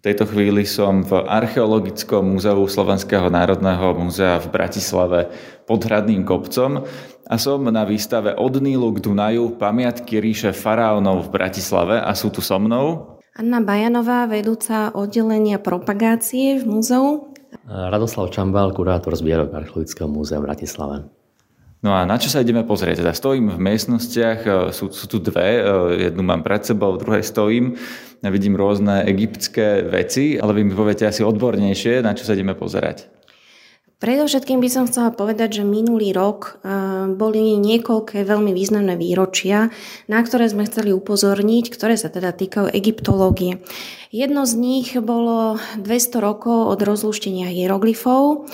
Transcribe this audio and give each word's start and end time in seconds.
V 0.00 0.08
tejto 0.08 0.24
chvíli 0.32 0.64
som 0.64 1.04
v 1.04 1.28
Archeologickom 1.28 2.24
múzeu 2.24 2.56
Slovenského 2.64 3.28
národného 3.28 3.92
múzea 4.00 4.40
v 4.40 4.48
Bratislave 4.48 5.28
pod 5.68 5.84
Hradným 5.84 6.24
kopcom 6.24 6.88
a 7.28 7.36
som 7.36 7.60
na 7.68 7.84
výstave 7.84 8.32
Od 8.32 8.64
Nílu 8.64 8.96
k 8.96 9.04
Dunaju 9.04 9.60
pamiatky 9.60 10.24
ríše 10.24 10.56
faraónov 10.56 11.28
v 11.28 11.36
Bratislave 11.36 12.00
a 12.00 12.16
sú 12.16 12.32
tu 12.32 12.40
so 12.40 12.56
mnou 12.56 13.20
Anna 13.36 13.60
Bajanová, 13.60 14.24
vedúca 14.24 14.88
oddelenia 14.96 15.60
propagácie 15.60 16.56
v 16.56 16.64
múzeu. 16.64 17.36
Radoslav 17.68 18.32
Čambal, 18.32 18.72
kurátor 18.72 19.12
zbierok 19.12 19.52
Archeologického 19.52 20.08
múzea 20.08 20.40
v 20.40 20.48
Bratislave. 20.48 20.96
No 21.80 21.96
a 21.96 22.04
na 22.04 22.20
čo 22.20 22.28
sa 22.28 22.44
ideme 22.44 22.60
pozrieť? 22.60 23.00
Teda 23.00 23.16
stojím 23.16 23.56
v 23.56 23.60
miestnostiach, 23.60 24.40
e, 24.44 24.50
sú, 24.68 24.92
sú 24.92 25.08
tu 25.08 25.16
dve, 25.16 25.60
e, 25.60 26.12
jednu 26.12 26.20
mám 26.20 26.44
pred 26.44 26.60
sebou, 26.60 26.96
v 26.96 27.00
druhej 27.00 27.24
stojím. 27.24 27.80
Vidím 28.20 28.52
rôzne 28.52 29.00
egyptské 29.08 29.80
veci, 29.88 30.36
ale 30.36 30.52
vy 30.52 30.60
mi 30.68 30.74
poviete 30.76 31.08
asi 31.08 31.24
odbornejšie, 31.24 32.04
na 32.04 32.12
čo 32.12 32.28
sa 32.28 32.36
ideme 32.36 32.52
pozerať. 32.52 33.08
Predovšetkým 34.00 34.64
by 34.64 34.68
som 34.72 34.88
chcela 34.88 35.12
povedať, 35.12 35.60
že 35.60 35.64
minulý 35.68 36.16
rok 36.16 36.56
e, 36.64 36.72
boli 37.12 37.60
niekoľké 37.60 38.24
veľmi 38.24 38.56
významné 38.56 38.96
výročia, 38.96 39.68
na 40.08 40.24
ktoré 40.24 40.48
sme 40.48 40.64
chceli 40.64 40.96
upozorniť, 40.96 41.68
ktoré 41.68 42.00
sa 42.00 42.08
teda 42.08 42.32
týkajú 42.32 42.72
egyptológie. 42.72 43.60
Jedno 44.08 44.48
z 44.48 44.56
nich 44.56 44.96
bolo 44.96 45.60
200 45.76 46.16
rokov 46.16 46.72
od 46.72 46.80
rozluštenia 46.80 47.52
hieroglyfov, 47.52 48.48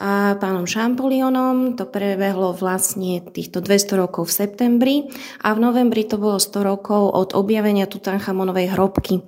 a 0.00 0.40
pánom 0.40 0.64
Šampolionom. 0.64 1.76
To 1.76 1.84
prebehlo 1.84 2.56
vlastne 2.56 3.20
týchto 3.20 3.60
200 3.60 4.00
rokov 4.00 4.32
v 4.32 4.36
septembri 4.40 4.96
a 5.44 5.52
v 5.52 5.60
novembri 5.60 6.08
to 6.08 6.16
bolo 6.16 6.40
100 6.40 6.56
rokov 6.64 7.12
od 7.12 7.36
objavenia 7.36 7.84
Tutanchamonovej 7.84 8.72
hrobky. 8.72 9.20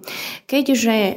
Keďže 0.49 0.97
e, 0.97 1.15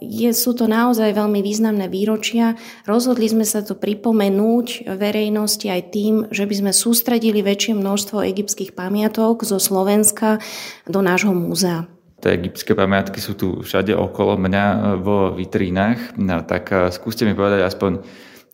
je, 0.00 0.30
sú 0.32 0.56
to 0.56 0.64
naozaj 0.64 1.12
veľmi 1.12 1.44
významné 1.44 1.92
výročia, 1.92 2.56
rozhodli 2.88 3.28
sme 3.28 3.44
sa 3.44 3.60
to 3.60 3.76
pripomenúť 3.76 4.88
verejnosti 4.96 5.68
aj 5.68 5.82
tým, 5.92 6.14
že 6.32 6.48
by 6.48 6.54
sme 6.64 6.72
sústredili 6.72 7.44
väčšie 7.44 7.76
množstvo 7.76 8.24
egyptských 8.24 8.72
pamiatok 8.72 9.44
zo 9.44 9.60
Slovenska 9.60 10.40
do 10.88 11.04
nášho 11.04 11.36
múzea 11.36 11.84
tie 12.22 12.38
egyptské 12.38 12.78
pamiatky 12.78 13.18
sú 13.18 13.34
tu 13.34 13.66
všade 13.66 13.98
okolo 13.98 14.38
mňa 14.38 14.94
vo 15.02 15.34
vitrínach, 15.34 16.14
no, 16.14 16.46
tak 16.46 16.70
e, 16.70 16.94
skúste 16.94 17.26
mi 17.26 17.34
povedať 17.34 17.66
aspoň 17.66 17.98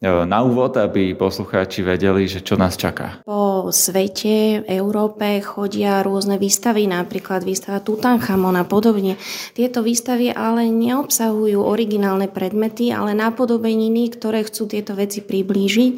na 0.02 0.38
úvod, 0.46 0.78
aby 0.78 1.10
poslucháči 1.18 1.82
vedeli, 1.82 2.30
že 2.30 2.38
čo 2.38 2.54
nás 2.54 2.78
čaká. 2.78 3.18
Po 3.26 3.74
svete, 3.74 4.62
Európe 4.70 5.42
chodia 5.42 6.06
rôzne 6.06 6.38
výstavy, 6.38 6.86
napríklad 6.86 7.42
výstava 7.42 7.82
Tutanchamon 7.82 8.54
a 8.54 8.62
podobne. 8.62 9.18
Tieto 9.58 9.82
výstavy 9.82 10.30
ale 10.30 10.70
neobsahujú 10.70 11.58
originálne 11.58 12.30
predmety, 12.30 12.94
ale 12.94 13.10
napodobeniny, 13.18 14.14
ktoré 14.14 14.46
chcú 14.46 14.70
tieto 14.70 14.94
veci 14.94 15.18
priblížiť 15.18 15.92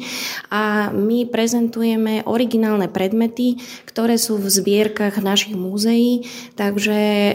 a 0.49 0.89
my 0.89 1.29
prezentujeme 1.29 2.25
originálne 2.25 2.89
predmety, 2.89 3.61
ktoré 3.85 4.17
sú 4.17 4.41
v 4.41 4.49
zbierkach 4.49 5.21
našich 5.21 5.53
múzeí, 5.53 6.25
takže 6.57 6.97
e, 6.97 7.33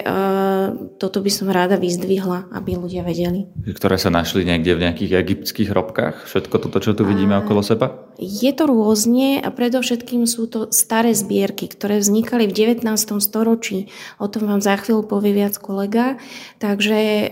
toto 0.98 1.22
by 1.22 1.30
som 1.30 1.46
rada 1.46 1.78
vyzdvihla, 1.78 2.50
aby 2.50 2.74
ľudia 2.74 3.06
vedeli. 3.06 3.46
Ktoré 3.70 4.00
sa 4.00 4.10
našli 4.10 4.42
niekde 4.42 4.74
v 4.74 4.82
nejakých 4.82 5.12
egyptských 5.14 5.70
hrobkách? 5.70 6.26
Všetko 6.26 6.55
všetko 6.56 6.72
toto, 6.72 6.80
čo 6.80 6.96
tu 6.96 7.04
vidíme 7.04 7.36
okolo 7.36 7.60
seba? 7.60 7.92
Je 8.16 8.48
to 8.56 8.64
rôzne 8.64 9.44
a 9.44 9.48
predovšetkým 9.52 10.24
sú 10.24 10.48
to 10.48 10.72
staré 10.72 11.12
zbierky, 11.12 11.68
ktoré 11.68 12.00
vznikali 12.00 12.48
v 12.48 12.80
19. 12.80 12.88
storočí. 13.20 13.92
O 14.16 14.26
tom 14.32 14.48
vám 14.48 14.64
za 14.64 14.80
chvíľu 14.80 15.04
povie 15.04 15.36
viac 15.36 15.60
kolega. 15.60 16.16
Takže 16.56 16.96
e, 16.96 17.26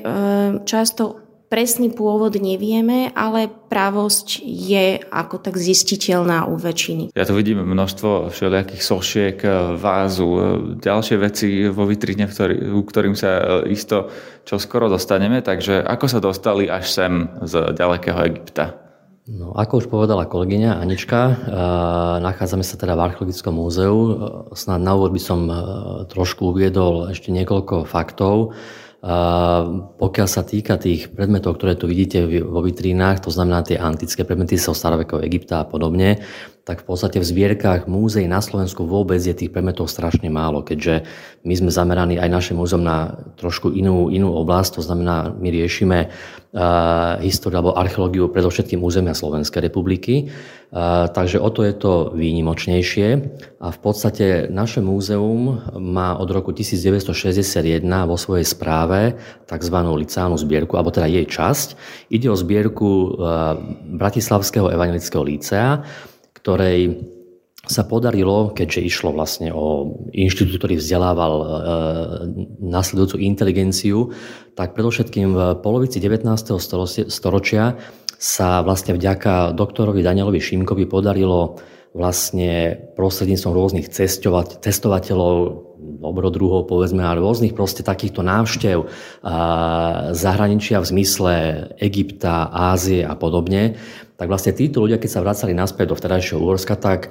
často 0.69 1.25
presný 1.49 1.89
pôvod 1.89 2.37
nevieme, 2.37 3.15
ale 3.15 3.49
právosť 3.49 4.43
je 4.45 5.01
ako 5.09 5.41
tak 5.41 5.57
zistiteľná 5.57 6.51
u 6.51 6.59
väčšiny. 6.59 7.15
Ja 7.15 7.25
tu 7.25 7.33
vidím 7.33 7.65
množstvo 7.65 8.29
všelijakých 8.29 8.83
sošiek, 8.85 9.37
e, 9.41 9.49
vázu, 9.81 10.29
e, 10.29 10.41
ďalšie 10.85 11.17
veci 11.17 11.49
vo 11.73 11.89
vitrine, 11.89 12.29
u 12.77 12.83
ktorým 12.85 13.17
sa 13.17 13.65
isto 13.65 14.13
čo 14.45 14.61
skoro 14.61 14.93
dostaneme. 14.93 15.41
Takže 15.41 15.81
ako 15.81 16.07
sa 16.13 16.21
dostali 16.21 16.69
až 16.69 16.93
sem 16.93 17.13
z 17.41 17.73
ďalekého 17.73 18.21
Egypta? 18.29 18.84
No, 19.25 19.57
ako 19.57 19.81
už 19.81 19.87
povedala 19.89 20.29
kolegyňa 20.29 20.85
Anička, 20.85 21.21
e, 21.25 21.35
nachádzame 22.21 22.61
sa 22.61 22.77
teda 22.77 22.93
v 22.93 23.09
Archeologickom 23.09 23.57
múzeu. 23.57 23.97
E, 23.97 24.13
snad 24.53 24.85
na 24.85 24.93
úvod 24.93 25.17
by 25.17 25.23
som 25.25 25.49
e, 25.49 25.57
trošku 26.13 26.53
uviedol 26.53 27.09
ešte 27.09 27.33
niekoľko 27.33 27.89
faktov. 27.89 28.53
Pokiaľ 30.01 30.29
sa 30.33 30.41
týka 30.49 30.81
tých 30.81 31.13
predmetov, 31.13 31.61
ktoré 31.61 31.77
tu 31.77 31.85
vidíte 31.85 32.25
vo 32.41 32.65
vitrínach, 32.65 33.21
to 33.21 33.29
znamená 33.29 33.61
tie 33.61 33.77
antické 33.77 34.25
predmety 34.25 34.57
zo 34.57 34.73
starovekého 34.73 35.21
Egypta 35.21 35.61
a 35.61 35.69
podobne, 35.69 36.25
tak 36.65 36.81
v 36.81 36.87
podstate 36.89 37.21
v 37.21 37.29
zbierkach 37.29 37.85
múzeí 37.85 38.25
na 38.25 38.41
Slovensku 38.41 38.89
vôbec 38.89 39.21
je 39.21 39.37
tých 39.37 39.53
predmetov 39.53 39.93
strašne 39.93 40.33
málo, 40.33 40.65
keďže 40.65 41.05
my 41.45 41.55
sme 41.61 41.69
zameraní 41.69 42.17
aj 42.17 42.31
naše 42.33 42.53
múzeum 42.57 42.81
na 42.81 43.21
trošku 43.37 43.69
inú, 43.77 44.09
inú 44.09 44.33
oblasť, 44.33 44.81
to 44.81 44.83
znamená, 44.89 45.29
my 45.37 45.49
riešime 45.53 46.09
uh, 46.09 47.21
históriu 47.21 47.61
alebo 47.61 47.77
archeológiu 47.77 48.33
predovšetkým 48.33 48.81
územia 48.81 49.13
Slovenskej 49.13 49.61
republiky, 49.69 50.33
uh, 50.73 51.05
takže 51.13 51.37
o 51.37 51.53
to 51.53 51.69
je 51.69 51.77
to 51.77 52.17
výnimočnejšie 52.17 53.09
a 53.61 53.69
v 53.69 53.79
podstate 53.85 54.49
naše 54.49 54.81
múzeum 54.81 55.69
má 55.77 56.17
od 56.17 56.33
roku 56.33 56.57
1961 56.57 57.85
vo 58.09 58.17
svojej 58.17 58.49
správe 58.49 59.21
tzv. 59.45 59.77
liceálnu 59.85 60.41
zbierku, 60.41 60.81
alebo 60.81 60.89
teda 60.89 61.13
jej 61.13 61.29
časť. 61.29 61.77
Ide 62.09 62.33
o 62.33 62.41
zbierku 62.41 62.89
uh, 62.89 63.61
Bratislavského 64.01 64.73
evangelického 64.73 65.21
lícea, 65.21 65.85
ktorej 66.45 67.01
sa 67.65 67.89
podarilo, 67.89 68.53
keďže 68.53 68.85
išlo 68.85 69.17
vlastne 69.17 69.49
o 69.49 69.97
inštitút, 70.13 70.61
ktorý 70.61 70.77
vzdelával 70.77 71.35
e, 71.41 71.47
nasledujúcu 72.61 73.17
inteligenciu, 73.25 74.13
tak 74.53 74.77
predovšetkým 74.77 75.33
v 75.33 75.41
polovici 75.65 75.97
19. 75.97 76.29
storočia 77.09 77.81
sa 78.21 78.61
vlastne 78.61 78.93
vďaka 78.93 79.57
doktorovi 79.57 80.05
Danielovi 80.05 80.45
Šimkovi 80.45 80.85
podarilo 80.85 81.57
vlastne 81.97 82.77
prostredníctvom 82.99 83.53
rôznych 83.55 83.87
cestovať, 83.89 84.61
cestovateľov, 84.61 85.65
dobrodruhov, 86.05 86.67
povedzme, 86.67 87.07
ale 87.07 87.23
rôznych 87.23 87.55
proste 87.55 87.87
takýchto 87.87 88.25
návštev 88.27 88.89
zahraničia 90.11 90.83
v 90.83 90.91
zmysle 90.91 91.33
Egypta, 91.79 92.51
Ázie 92.51 93.07
a 93.07 93.15
podobne, 93.15 93.79
tak 94.15 94.31
vlastne 94.31 94.55
títo 94.55 94.79
ľudia, 94.79 95.03
keď 95.03 95.11
sa 95.11 95.25
vracali 95.27 95.53
naspäť 95.53 95.91
do 95.91 95.99
vtedajšieho 95.99 96.39
Uhorska, 96.39 96.79
tak 96.79 97.11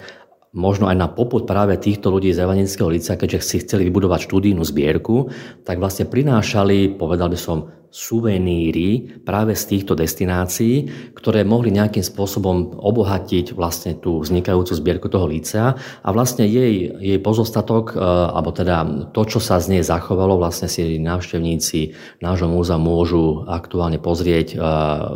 možno 0.53 0.85
aj 0.85 0.97
na 0.97 1.09
poput 1.09 1.49
práve 1.49 1.75
týchto 1.81 2.13
ľudí 2.13 2.29
z 2.29 2.45
Evangelického 2.45 2.89
lica, 2.89 3.17
keďže 3.17 3.41
si 3.41 3.57
chceli 3.65 3.89
vybudovať 3.89 4.29
štúdijnú 4.29 4.61
zbierku, 4.61 5.33
tak 5.65 5.81
vlastne 5.81 6.05
prinášali, 6.05 6.93
povedal 6.93 7.33
by 7.33 7.37
som, 7.37 7.73
suveníry 7.93 9.21
práve 9.21 9.53
z 9.53 9.69
týchto 9.69 9.93
destinácií, 9.93 10.89
ktoré 11.13 11.45
mohli 11.45 11.69
nejakým 11.69 12.01
spôsobom 12.01 12.81
obohatiť 12.81 13.53
vlastne 13.53 13.93
tú 13.93 14.17
vznikajúcu 14.17 14.73
zbierku 14.73 15.07
toho 15.13 15.29
lícea 15.29 15.77
a 15.77 16.09
vlastne 16.09 16.49
jej, 16.49 16.89
jej 16.89 17.21
pozostatok, 17.21 17.93
e, 17.93 18.01
alebo 18.33 18.49
teda 18.49 19.05
to, 19.13 19.21
čo 19.29 19.37
sa 19.37 19.61
z 19.61 19.77
nej 19.77 19.83
zachovalo, 19.85 20.41
vlastne 20.41 20.65
si 20.65 20.97
návštevníci 20.97 21.93
nášho 22.17 22.49
múzea 22.49 22.81
môžu 22.81 23.45
aktuálne 23.45 24.01
pozrieť 24.01 24.47
e, 24.53 24.65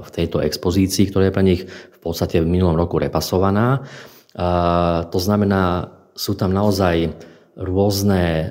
v 0.06 0.10
tejto 0.14 0.46
expozícii, 0.46 1.10
ktorá 1.10 1.34
je 1.34 1.34
pre 1.34 1.44
nich 1.50 1.66
v 1.66 1.98
podstate 1.98 2.46
v 2.46 2.46
minulom 2.46 2.78
roku 2.78 3.02
repasovaná. 3.02 3.90
To 5.10 5.20
znamená, 5.20 5.90
sú 6.14 6.38
tam 6.38 6.54
naozaj 6.54 7.10
rôzne 7.58 8.22
e, 8.22 8.46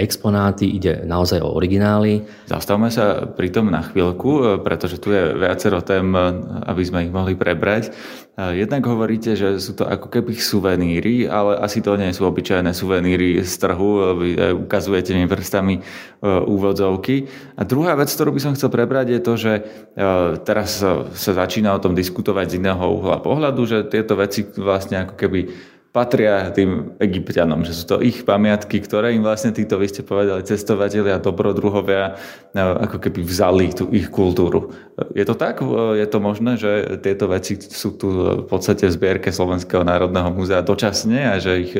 exponáty, 0.00 0.64
ide 0.64 1.04
naozaj 1.04 1.44
o 1.44 1.52
originály. 1.52 2.24
Zastavme 2.48 2.88
sa 2.88 3.28
pri 3.28 3.52
tom 3.52 3.68
na 3.68 3.84
chvíľku, 3.84 4.30
e, 4.32 4.42
pretože 4.64 4.96
tu 4.96 5.12
je 5.12 5.36
viacero 5.36 5.84
tém, 5.84 6.08
e, 6.08 6.20
aby 6.64 6.82
sme 6.82 7.04
ich 7.04 7.12
mohli 7.12 7.36
prebrať. 7.36 7.92
Jednak 8.36 8.84
hovoríte, 8.84 9.32
že 9.32 9.56
sú 9.56 9.72
to 9.72 9.88
ako 9.88 10.12
keby 10.12 10.36
suveníry, 10.36 11.24
ale 11.24 11.56
asi 11.56 11.80
to 11.80 11.96
nie 11.96 12.12
sú 12.12 12.28
obyčajné 12.28 12.76
suveníry 12.76 13.40
z 13.40 13.54
trhu, 13.56 14.12
ukazujete 14.60 15.16
mi 15.16 15.24
prstami 15.24 15.80
úvodzovky. 16.20 17.32
A 17.56 17.64
druhá 17.64 17.96
vec, 17.96 18.12
ktorú 18.12 18.36
by 18.36 18.40
som 18.44 18.52
chcel 18.52 18.68
prebrať, 18.68 19.16
je 19.16 19.20
to, 19.24 19.32
že 19.40 19.52
teraz 20.44 20.84
sa 21.16 21.32
začína 21.32 21.72
o 21.72 21.80
tom 21.80 21.96
diskutovať 21.96 22.52
z 22.52 22.56
iného 22.60 22.84
uhla 22.84 23.24
pohľadu, 23.24 23.64
že 23.64 23.88
tieto 23.88 24.20
veci 24.20 24.44
vlastne 24.44 25.08
ako 25.08 25.16
keby 25.16 25.40
patria 25.96 26.52
tým 26.52 26.92
egyptianom, 27.00 27.64
že 27.64 27.72
sú 27.72 27.88
to 27.88 27.96
ich 28.04 28.20
pamiatky, 28.28 28.84
ktoré 28.84 29.16
im 29.16 29.24
vlastne 29.24 29.56
títo, 29.56 29.80
vy 29.80 29.88
ste 29.88 30.04
povedali, 30.04 30.44
cestovatelia, 30.44 31.16
dobrodruhovia, 31.16 32.20
e, 32.52 32.60
ako 32.60 33.00
keby 33.00 33.24
vzali 33.24 33.72
tú 33.72 33.88
ich 33.96 34.12
kultúru. 34.12 34.76
Je 35.16 35.24
to 35.24 35.32
tak? 35.32 35.64
E, 35.64 35.96
je 35.96 36.06
to 36.12 36.18
možné, 36.20 36.60
že 36.60 37.00
tieto 37.00 37.32
veci 37.32 37.56
sú 37.56 37.96
tu 37.96 38.12
v 38.12 38.44
podstate 38.44 38.84
v 38.84 38.92
zbierke 38.92 39.32
Slovenského 39.32 39.80
národného 39.88 40.28
múzea 40.36 40.60
dočasne 40.60 41.32
a 41.32 41.40
že 41.40 41.64
ich 41.64 41.72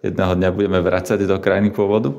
jedného 0.00 0.32
dňa 0.32 0.48
budeme 0.56 0.80
vrácať 0.80 1.28
do 1.28 1.36
krajiny 1.36 1.70
pôvodu? 1.76 2.16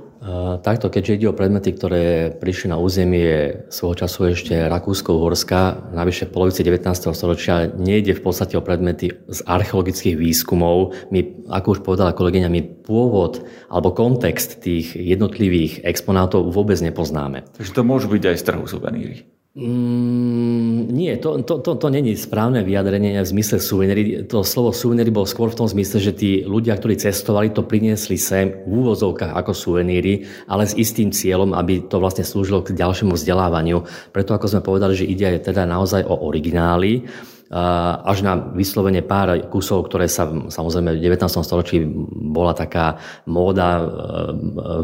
Takto, 0.62 0.94
keďže 0.94 1.18
ide 1.18 1.28
o 1.34 1.38
predmety, 1.38 1.74
ktoré 1.74 2.30
prišli 2.38 2.70
na 2.70 2.78
územie 2.78 3.66
svojho 3.74 4.06
času 4.06 4.38
ešte 4.38 4.54
Rakúsko-Uhorska, 4.70 5.90
navyše 5.98 6.30
v 6.30 6.34
polovici 6.38 6.62
19. 6.62 6.86
storočia, 6.94 7.74
nejde 7.74 8.14
v 8.14 8.22
podstate 8.22 8.54
o 8.54 8.62
predmety 8.62 9.18
z 9.26 9.40
archeologických 9.50 10.14
výskumov. 10.14 10.94
My, 11.10 11.26
ako 11.48 11.68
už 11.78 11.80
povedala 11.82 12.12
kolegyňa, 12.14 12.52
my 12.52 12.62
pôvod 12.84 13.46
alebo 13.72 13.96
kontext 13.96 14.62
tých 14.62 14.94
jednotlivých 14.94 15.82
exponátov 15.88 16.52
vôbec 16.52 16.78
nepoznáme. 16.84 17.48
Takže 17.56 17.72
to 17.72 17.82
môžu 17.88 18.12
byť 18.12 18.24
aj 18.28 18.36
z 18.38 18.44
trhu 18.46 18.66
suveníry. 18.68 19.18
Mm, 19.52 20.88
nie, 20.96 21.12
to, 21.20 21.44
to, 21.44 21.60
to, 21.60 21.76
to 21.76 21.88
není 21.92 22.16
správne 22.16 22.64
vyjadrenie 22.64 23.20
v 23.20 23.32
zmysle 23.36 23.60
suveníry. 23.60 24.24
To 24.32 24.48
slovo 24.48 24.72
suveníry 24.72 25.12
bolo 25.12 25.28
skôr 25.28 25.52
v 25.52 25.60
tom 25.60 25.68
zmysle, 25.68 26.00
že 26.00 26.16
tí 26.16 26.48
ľudia, 26.48 26.80
ktorí 26.80 26.96
cestovali, 26.96 27.52
to 27.52 27.68
priniesli 27.68 28.16
sem 28.16 28.64
v 28.64 28.72
úvozovkách 28.72 29.36
ako 29.36 29.52
suveníry, 29.52 30.24
ale 30.48 30.64
s 30.64 30.80
istým 30.80 31.12
cieľom, 31.12 31.52
aby 31.52 31.84
to 31.84 32.00
vlastne 32.00 32.24
slúžilo 32.24 32.64
k 32.64 32.80
ďalšiemu 32.80 33.12
vzdelávaniu. 33.12 33.84
Preto, 34.16 34.32
ako 34.32 34.48
sme 34.48 34.64
povedali, 34.64 34.96
že 34.96 35.04
ide 35.04 35.28
teda 35.44 35.68
naozaj 35.68 36.08
o 36.08 36.16
originály, 36.32 37.04
až 37.52 38.24
na 38.24 38.40
vyslovene 38.56 39.04
pár 39.04 39.36
kusov, 39.52 39.92
ktoré 39.92 40.08
sa 40.08 40.24
samozrejme 40.28 40.96
v 40.96 41.04
19. 41.04 41.28
storočí 41.44 41.84
bola 42.32 42.56
taká 42.56 42.96
móda 43.28 43.76
e, 43.76 43.84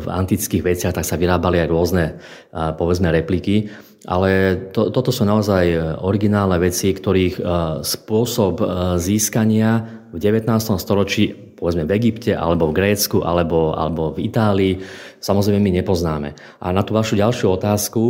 v 0.03 0.05
antických 0.11 0.63
veciach, 0.67 0.93
tak 0.95 1.07
sa 1.07 1.15
vyrábali 1.15 1.63
aj 1.63 1.71
rôzne 1.71 2.05
povedzme 2.51 3.07
repliky. 3.07 3.71
Ale 4.07 4.55
to, 4.75 4.91
toto 4.91 5.11
sú 5.11 5.23
naozaj 5.23 5.99
originálne 5.99 6.59
veci, 6.61 6.91
ktorých 6.91 7.43
spôsob 7.83 8.61
získania 8.99 9.97
v 10.11 10.17
19. 10.21 10.47
storočí, 10.79 11.33
povedzme 11.57 11.83
v 11.83 11.95
Egypte, 11.97 12.31
alebo 12.31 12.71
v 12.71 12.77
Grécku, 12.77 13.25
alebo, 13.25 13.75
alebo 13.75 14.15
v 14.15 14.27
Itálii, 14.31 14.73
samozrejme 15.19 15.59
my 15.59 15.71
nepoznáme. 15.83 16.29
A 16.63 16.71
na 16.71 16.85
tú 16.87 16.95
vašu 16.95 17.19
ďalšiu 17.19 17.57
otázku, 17.57 18.03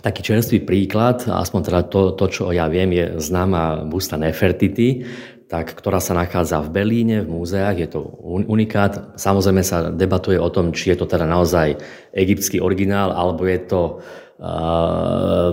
taký 0.00 0.20
čerstvý 0.24 0.64
príklad, 0.64 1.28
aspoň 1.28 1.60
teda 1.60 1.80
to, 1.88 2.16
to 2.16 2.24
čo 2.28 2.44
ja 2.52 2.68
viem, 2.72 2.92
je 2.92 3.20
známa 3.20 3.84
busta 3.84 4.16
Nefertiti, 4.16 5.04
tak, 5.50 5.74
ktorá 5.74 5.98
sa 5.98 6.14
nachádza 6.14 6.62
v 6.62 6.70
Berlíne, 6.70 7.26
v 7.26 7.34
múzeách, 7.34 7.76
je 7.82 7.88
to 7.90 8.00
unikát. 8.46 9.18
Samozrejme 9.18 9.66
sa 9.66 9.90
debatuje 9.90 10.38
o 10.38 10.46
tom, 10.46 10.70
či 10.70 10.94
je 10.94 11.02
to 11.02 11.10
teda 11.10 11.26
naozaj 11.26 11.74
egyptský 12.14 12.62
originál, 12.62 13.10
alebo 13.10 13.42
je 13.50 13.60
to 13.66 13.82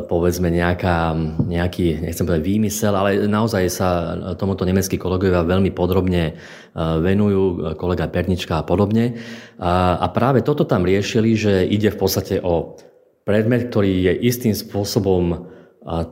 povedzme 0.08 0.48
nejaká, 0.48 1.12
nejaký, 1.44 2.08
nechcem 2.08 2.24
povedať 2.24 2.46
výmysel, 2.46 2.96
ale 2.96 3.28
naozaj 3.28 3.64
sa 3.68 4.16
tomuto 4.40 4.64
nemeckí 4.64 4.96
kolegovia 4.96 5.44
veľmi 5.44 5.76
podrobne 5.76 6.40
venujú, 6.78 7.76
kolega 7.76 8.08
Pernička 8.08 8.62
a 8.62 8.64
podobne. 8.64 9.20
A 9.60 10.08
práve 10.16 10.40
toto 10.40 10.64
tam 10.64 10.88
riešili, 10.88 11.36
že 11.36 11.68
ide 11.68 11.92
v 11.92 12.00
podstate 12.00 12.40
o 12.40 12.80
predmet, 13.28 13.68
ktorý 13.68 14.08
je 14.08 14.14
istým 14.24 14.56
spôsobom 14.56 15.52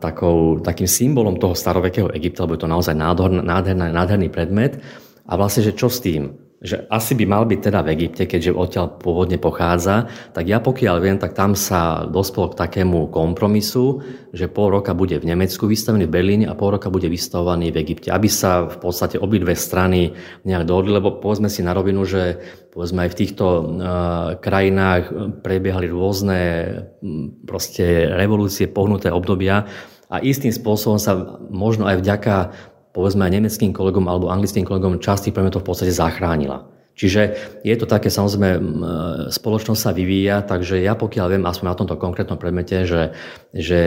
takou, 0.03 0.59
takým 0.59 0.87
symbolom 0.87 1.39
toho 1.39 1.55
starovekého 1.55 2.11
Egypta, 2.11 2.43
lebo 2.43 2.59
je 2.59 2.67
to 2.67 2.71
naozaj 2.71 2.91
nádherný, 2.91 3.39
nádherný, 3.39 3.87
nádherný 3.95 4.27
predmet. 4.27 4.83
A 5.23 5.39
vlastne, 5.39 5.63
že 5.63 5.73
čo 5.73 5.87
s 5.87 6.03
tým? 6.03 6.35
Že 6.65 6.89
asi 6.89 7.13
by 7.13 7.25
mal 7.29 7.45
byť 7.45 7.59
teda 7.61 7.79
v 7.85 7.91
Egypte, 7.93 8.25
keďže 8.25 8.57
odtiaľ 8.57 8.97
pôvodne 8.97 9.37
pochádza, 9.37 10.09
tak 10.33 10.49
ja 10.49 10.57
pokiaľ 10.57 10.95
viem, 10.97 11.17
tak 11.21 11.37
tam 11.37 11.53
sa 11.53 12.09
dospelo 12.09 12.51
k 12.51 12.59
takému 12.65 13.13
kompromisu, 13.13 14.01
že 14.33 14.49
pol 14.49 14.73
roka 14.73 14.97
bude 14.97 15.15
v 15.21 15.29
Nemecku 15.29 15.69
vystavený 15.69 16.09
v 16.09 16.15
Berlíne 16.17 16.45
a 16.49 16.57
pol 16.57 16.73
roka 16.73 16.89
bude 16.89 17.05
vystavovaný 17.05 17.69
v 17.69 17.85
Egypte, 17.85 18.09
aby 18.09 18.25
sa 18.25 18.65
v 18.65 18.81
podstate 18.81 19.21
obidve 19.21 19.53
strany 19.53 20.17
nejak 20.43 20.65
dohodli, 20.65 20.97
lebo 20.97 21.21
povedzme 21.21 21.47
si 21.47 21.61
na 21.61 21.77
rovinu, 21.77 22.01
že 22.03 22.41
povedzme 22.73 23.05
aj 23.05 23.09
v 23.13 23.19
týchto 23.21 23.45
uh, 23.45 23.63
krajinách 24.41 25.13
prebiehali 25.45 25.87
rôzne 25.87 26.39
proste 27.45 28.09
revolúcie, 28.09 28.67
pohnuté 28.67 29.13
obdobia 29.13 29.69
a 30.09 30.21
istým 30.21 30.53
spôsobom 30.53 31.01
sa 31.01 31.37
možno 31.49 31.89
aj 31.89 32.01
vďaka 32.01 32.35
povedzme 32.95 33.27
aj 33.27 33.35
nemeckým 33.35 33.75
kolegom 33.75 34.07
alebo 34.07 34.31
anglickým 34.31 34.63
kolegom 34.63 35.03
časť 35.03 35.27
tých 35.27 35.35
predmetov 35.35 35.67
v 35.67 35.67
podstate 35.67 35.91
zachránila. 35.91 36.71
Čiže 36.95 37.21
je 37.67 37.75
to 37.75 37.91
také, 37.91 38.07
samozrejme, 38.07 38.55
spoločnosť 39.27 39.81
sa 39.83 39.91
vyvíja, 39.91 40.47
takže 40.47 40.79
ja 40.79 40.95
pokiaľ 40.95 41.27
viem, 41.27 41.43
aspoň 41.43 41.67
na 41.67 41.75
tomto 41.75 41.99
konkrétnom 41.99 42.39
predmete, 42.39 42.87
že, 42.87 43.11
že 43.51 43.79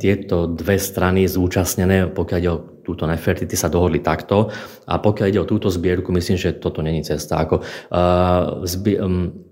tieto 0.00 0.48
dve 0.48 0.80
strany 0.80 1.28
zúčastnené, 1.28 2.08
pokiaľ 2.16 2.38
ide 2.40 2.50
o 2.56 2.64
túto 2.80 3.04
Nefertity, 3.04 3.52
sa 3.60 3.68
dohodli 3.68 4.00
takto 4.00 4.48
a 4.88 4.96
pokiaľ 4.96 5.26
ide 5.28 5.40
o 5.44 5.50
túto 5.50 5.68
zbierku, 5.68 6.08
myslím, 6.16 6.40
že 6.40 6.56
toto 6.56 6.80
není 6.80 7.04
cesta. 7.04 7.44
Ako, 7.44 7.60
uh, 7.60 8.64
zbi- 8.64 9.04
um, 9.04 9.45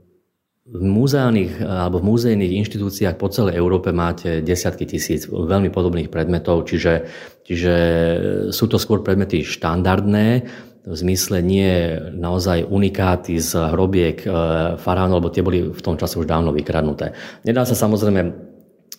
v 0.64 0.81
múzeálnych 0.81 1.61
alebo 1.61 2.00
v 2.00 2.08
múzejných 2.08 2.56
inštitúciách 2.64 3.20
po 3.20 3.28
celej 3.28 3.61
Európe 3.61 3.93
máte 3.93 4.40
desiatky 4.40 4.88
tisíc 4.88 5.28
veľmi 5.28 5.69
podobných 5.69 6.08
predmetov, 6.08 6.64
čiže, 6.64 7.05
čiže 7.44 7.75
sú 8.49 8.64
to 8.72 8.81
skôr 8.81 9.05
predmety 9.05 9.44
štandardné, 9.44 10.26
v 10.84 10.93
zmysle 10.93 11.40
nie 11.40 11.96
naozaj 12.12 12.69
unikáty 12.69 13.40
z 13.40 13.56
hrobiek 13.72 14.20
e, 14.20 14.28
faraónov, 14.76 15.25
lebo 15.25 15.32
tie 15.32 15.40
boli 15.40 15.72
v 15.72 15.81
tom 15.81 15.96
čase 15.96 16.20
už 16.20 16.28
dávno 16.28 16.52
vykradnuté. 16.52 17.16
Nedá 17.40 17.64
sa 17.64 17.72
samozrejme 17.72 18.52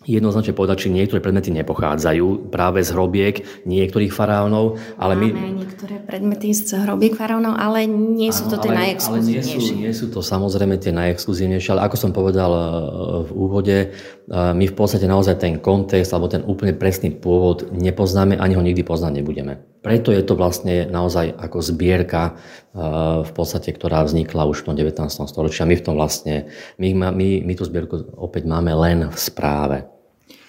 jednoznačne 0.05 0.53
povedať, 0.53 0.87
či 0.87 0.93
niektoré 0.93 1.19
predmety 1.19 1.49
nepochádzajú 1.51 2.53
práve 2.53 2.85
z 2.85 2.93
hrobiek 2.93 3.35
niektorých 3.65 4.13
faraónov, 4.13 4.77
ale 5.01 5.17
Máme 5.17 5.25
my... 5.25 5.65
niektoré 5.65 5.97
predmety 5.99 6.53
z 6.53 6.77
hrobiek 6.77 7.17
faraónov, 7.17 7.57
ale 7.57 7.89
nie 7.89 8.29
sú 8.29 8.47
to 8.47 8.61
tie 8.61 8.71
najexkluzívnejšie. 8.71 9.57
Ale 9.57 9.61
nie 9.61 9.67
sú, 9.67 9.75
nie 9.89 9.93
sú 9.93 10.05
to 10.13 10.21
samozrejme 10.21 10.77
tie 10.77 10.93
najexkluzívnejšie, 10.93 11.73
ale 11.75 11.85
ako 11.89 11.95
som 11.97 12.11
povedal 12.13 12.51
e, 12.53 12.61
v 13.25 13.31
úvode, 13.33 13.77
e, 13.81 13.87
my 14.29 14.65
v 14.69 14.75
podstate 14.77 15.09
naozaj 15.09 15.41
ten 15.41 15.57
kontext 15.57 16.13
alebo 16.13 16.29
ten 16.29 16.45
úplne 16.45 16.77
presný 16.77 17.09
pôvod 17.17 17.73
nepoznáme, 17.73 18.37
ani 18.37 18.53
ho 18.53 18.63
nikdy 18.63 18.85
poznať 18.85 19.11
nebudeme. 19.19 19.57
Preto 19.85 20.09
je 20.09 20.25
to 20.25 20.33
vlastne 20.33 20.89
naozaj 20.89 21.33
ako 21.37 21.61
zbierka 21.61 22.23
e, 22.29 22.33
v 23.25 23.31
podstate, 23.33 23.73
ktorá 23.73 24.05
vznikla 24.05 24.49
už 24.49 24.61
v 24.61 24.65
tom 24.69 24.75
19. 24.77 25.01
storočí. 25.29 25.61
A 25.61 25.69
my 25.69 25.77
v 25.77 25.85
tom 25.85 25.97
vlastne, 25.97 26.49
my, 26.81 26.93
my, 26.93 27.29
my 27.45 27.53
tú 27.53 27.65
zbierku 27.65 28.13
opäť 28.17 28.45
máme 28.49 28.73
len 28.73 29.09
v 29.09 29.17
správe. 29.17 29.94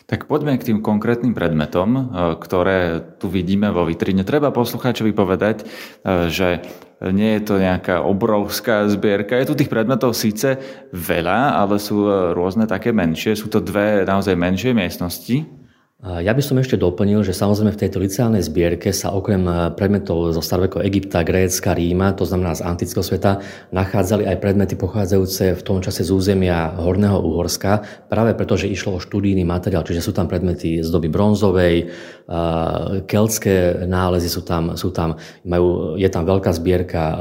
Tak 0.06 0.30
poďme 0.30 0.54
k 0.54 0.70
tým 0.70 0.78
konkrétnym 0.86 1.34
predmetom, 1.34 1.90
e, 1.90 2.02
ktoré 2.38 3.02
tu 3.18 3.26
vidíme 3.26 3.74
vo 3.74 3.82
vitrine. 3.82 4.22
Treba 4.22 4.54
poslucháčovi 4.54 5.10
povedať, 5.10 5.66
e, 5.66 6.30
že 6.30 6.62
nie 7.02 7.36
je 7.36 7.42
to 7.42 7.58
nejaká 7.58 8.06
obrovská 8.06 8.86
zbierka. 8.86 9.34
Je 9.34 9.50
tu 9.50 9.58
tých 9.58 9.68
predmetov 9.68 10.14
síce 10.14 10.62
veľa, 10.94 11.58
ale 11.58 11.82
sú 11.82 12.06
e, 12.06 12.38
rôzne 12.38 12.70
také 12.70 12.94
menšie. 12.94 13.34
Sú 13.34 13.50
to 13.50 13.58
dve 13.58 14.06
naozaj 14.06 14.38
menšie 14.38 14.70
miestnosti. 14.78 15.65
Ja 16.06 16.30
by 16.30 16.38
som 16.38 16.54
ešte 16.62 16.78
doplnil, 16.78 17.26
že 17.26 17.34
samozrejme 17.34 17.74
v 17.74 17.82
tejto 17.82 17.98
liceálnej 17.98 18.38
zbierke 18.38 18.94
sa 18.94 19.10
okrem 19.10 19.42
eh, 19.42 19.74
predmetov 19.74 20.30
zo 20.30 20.38
starovekého 20.38 20.86
Egypta, 20.86 21.26
Grécka, 21.26 21.74
Ríma, 21.74 22.14
to 22.14 22.22
znamená 22.22 22.54
z 22.54 22.62
antického 22.62 23.02
sveta, 23.02 23.42
nachádzali 23.74 24.22
aj 24.22 24.38
predmety 24.38 24.78
pochádzajúce 24.78 25.58
v 25.58 25.62
tom 25.66 25.82
čase 25.82 26.06
z 26.06 26.14
územia 26.14 26.78
Horného 26.78 27.18
Uhorska, 27.18 28.06
práve 28.06 28.38
preto, 28.38 28.54
že 28.54 28.70
išlo 28.70 28.94
o 28.94 29.02
študijný 29.02 29.42
materiál, 29.42 29.82
čiže 29.82 29.98
sú 29.98 30.14
tam 30.14 30.30
predmety 30.30 30.78
z 30.78 30.86
doby 30.94 31.10
bronzovej, 31.10 31.90
eh, 31.90 33.02
keltské 33.02 33.82
nálezy 33.90 34.30
sú 34.30 34.46
tam, 34.46 34.78
sú 34.78 34.94
tam 34.94 35.18
majú, 35.42 35.98
je 35.98 36.06
tam 36.06 36.22
veľká 36.22 36.54
zbierka 36.54 37.02
eh, 37.02 37.18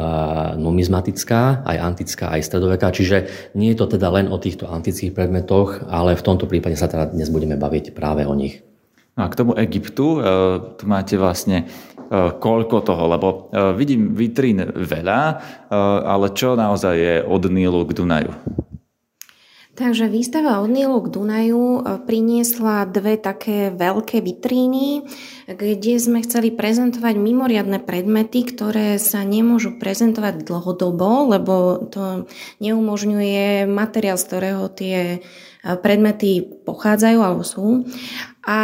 numizmatická, 0.62 1.66
aj 1.66 1.78
antická, 1.82 2.38
aj 2.38 2.46
stredoveká, 2.46 2.94
čiže 2.94 3.50
nie 3.58 3.74
je 3.74 3.82
to 3.82 3.98
teda 3.98 4.14
len 4.14 4.30
o 4.30 4.38
týchto 4.38 4.70
antických 4.70 5.18
predmetoch, 5.18 5.90
ale 5.90 6.14
v 6.14 6.22
tomto 6.22 6.46
prípade 6.46 6.78
sa 6.78 6.86
teda 6.86 7.10
dnes 7.10 7.34
budeme 7.34 7.58
baviť 7.58 7.90
práve 7.90 8.30
o 8.30 8.38
nich. 8.38 8.75
No 9.16 9.24
a 9.24 9.32
k 9.32 9.40
tomu 9.40 9.56
Egyptu, 9.56 10.20
e, 10.20 10.22
tu 10.76 10.84
máte 10.92 11.16
vlastne 11.16 11.64
e, 11.64 11.66
koľko 12.36 12.84
toho, 12.84 13.04
lebo 13.08 13.28
e, 13.32 13.72
vidím 13.72 14.12
vitrín 14.12 14.60
veľa, 14.76 15.20
ale 16.04 16.36
čo 16.36 16.60
naozaj 16.60 16.96
je 16.96 17.16
od 17.24 17.44
Nílu 17.48 17.88
k 17.88 17.96
Dunaju? 17.96 18.32
Takže 19.76 20.08
výstava 20.08 20.64
od 20.64 20.72
Nílu 20.72 21.04
k 21.04 21.12
Dunaju 21.12 21.84
priniesla 22.08 22.88
dve 22.88 23.20
také 23.20 23.76
veľké 23.76 24.24
vitríny, 24.24 25.04
kde 25.52 25.94
sme 26.00 26.24
chceli 26.24 26.48
prezentovať 26.56 27.20
mimoriadne 27.20 27.84
predmety, 27.84 28.48
ktoré 28.48 28.96
sa 28.96 29.28
nemôžu 29.28 29.76
prezentovať 29.76 30.48
dlhodobo, 30.48 31.28
lebo 31.28 31.56
to 31.92 32.24
neumožňuje 32.64 33.68
materiál, 33.68 34.16
z 34.16 34.28
ktorého 34.32 34.64
tie 34.72 35.20
predmety 35.66 36.46
pochádzajú 36.64 37.20
alebo 37.20 37.44
sú. 37.44 37.84
A, 38.46 38.60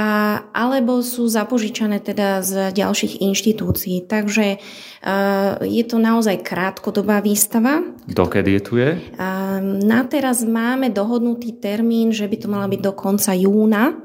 alebo 0.54 1.02
sú 1.02 1.26
zapožičané 1.26 2.06
teda 2.06 2.46
z 2.46 2.70
ďalších 2.70 3.26
inštitúcií. 3.26 4.06
Takže 4.06 4.62
uh, 4.62 5.58
je 5.66 5.84
to 5.90 5.98
naozaj 5.98 6.46
krátkodobá 6.46 7.18
výstava. 7.26 7.82
Dokedy 8.06 8.62
tu 8.62 8.78
je? 8.78 9.02
Uh, 9.18 9.58
na 9.82 10.06
teraz 10.06 10.46
máme 10.46 10.94
dohodnutý 10.94 11.58
termín, 11.58 12.14
že 12.14 12.30
by 12.30 12.38
to 12.38 12.48
mala 12.48 12.70
byť 12.70 12.82
do 12.82 12.94
konca 12.94 13.34
júna. 13.34 13.98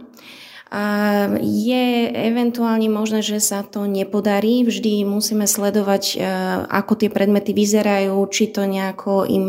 Je 0.66 1.84
eventuálne 2.10 2.90
možné, 2.90 3.22
že 3.22 3.38
sa 3.38 3.62
to 3.62 3.86
nepodarí. 3.86 4.66
Vždy 4.66 5.06
musíme 5.06 5.46
sledovať, 5.46 6.18
e, 6.18 6.26
ako 6.66 6.98
tie 6.98 7.06
predmety 7.06 7.54
vyzerajú, 7.54 8.18
či 8.34 8.50
to 8.50 8.66
nejako 8.66 9.30
im, 9.30 9.46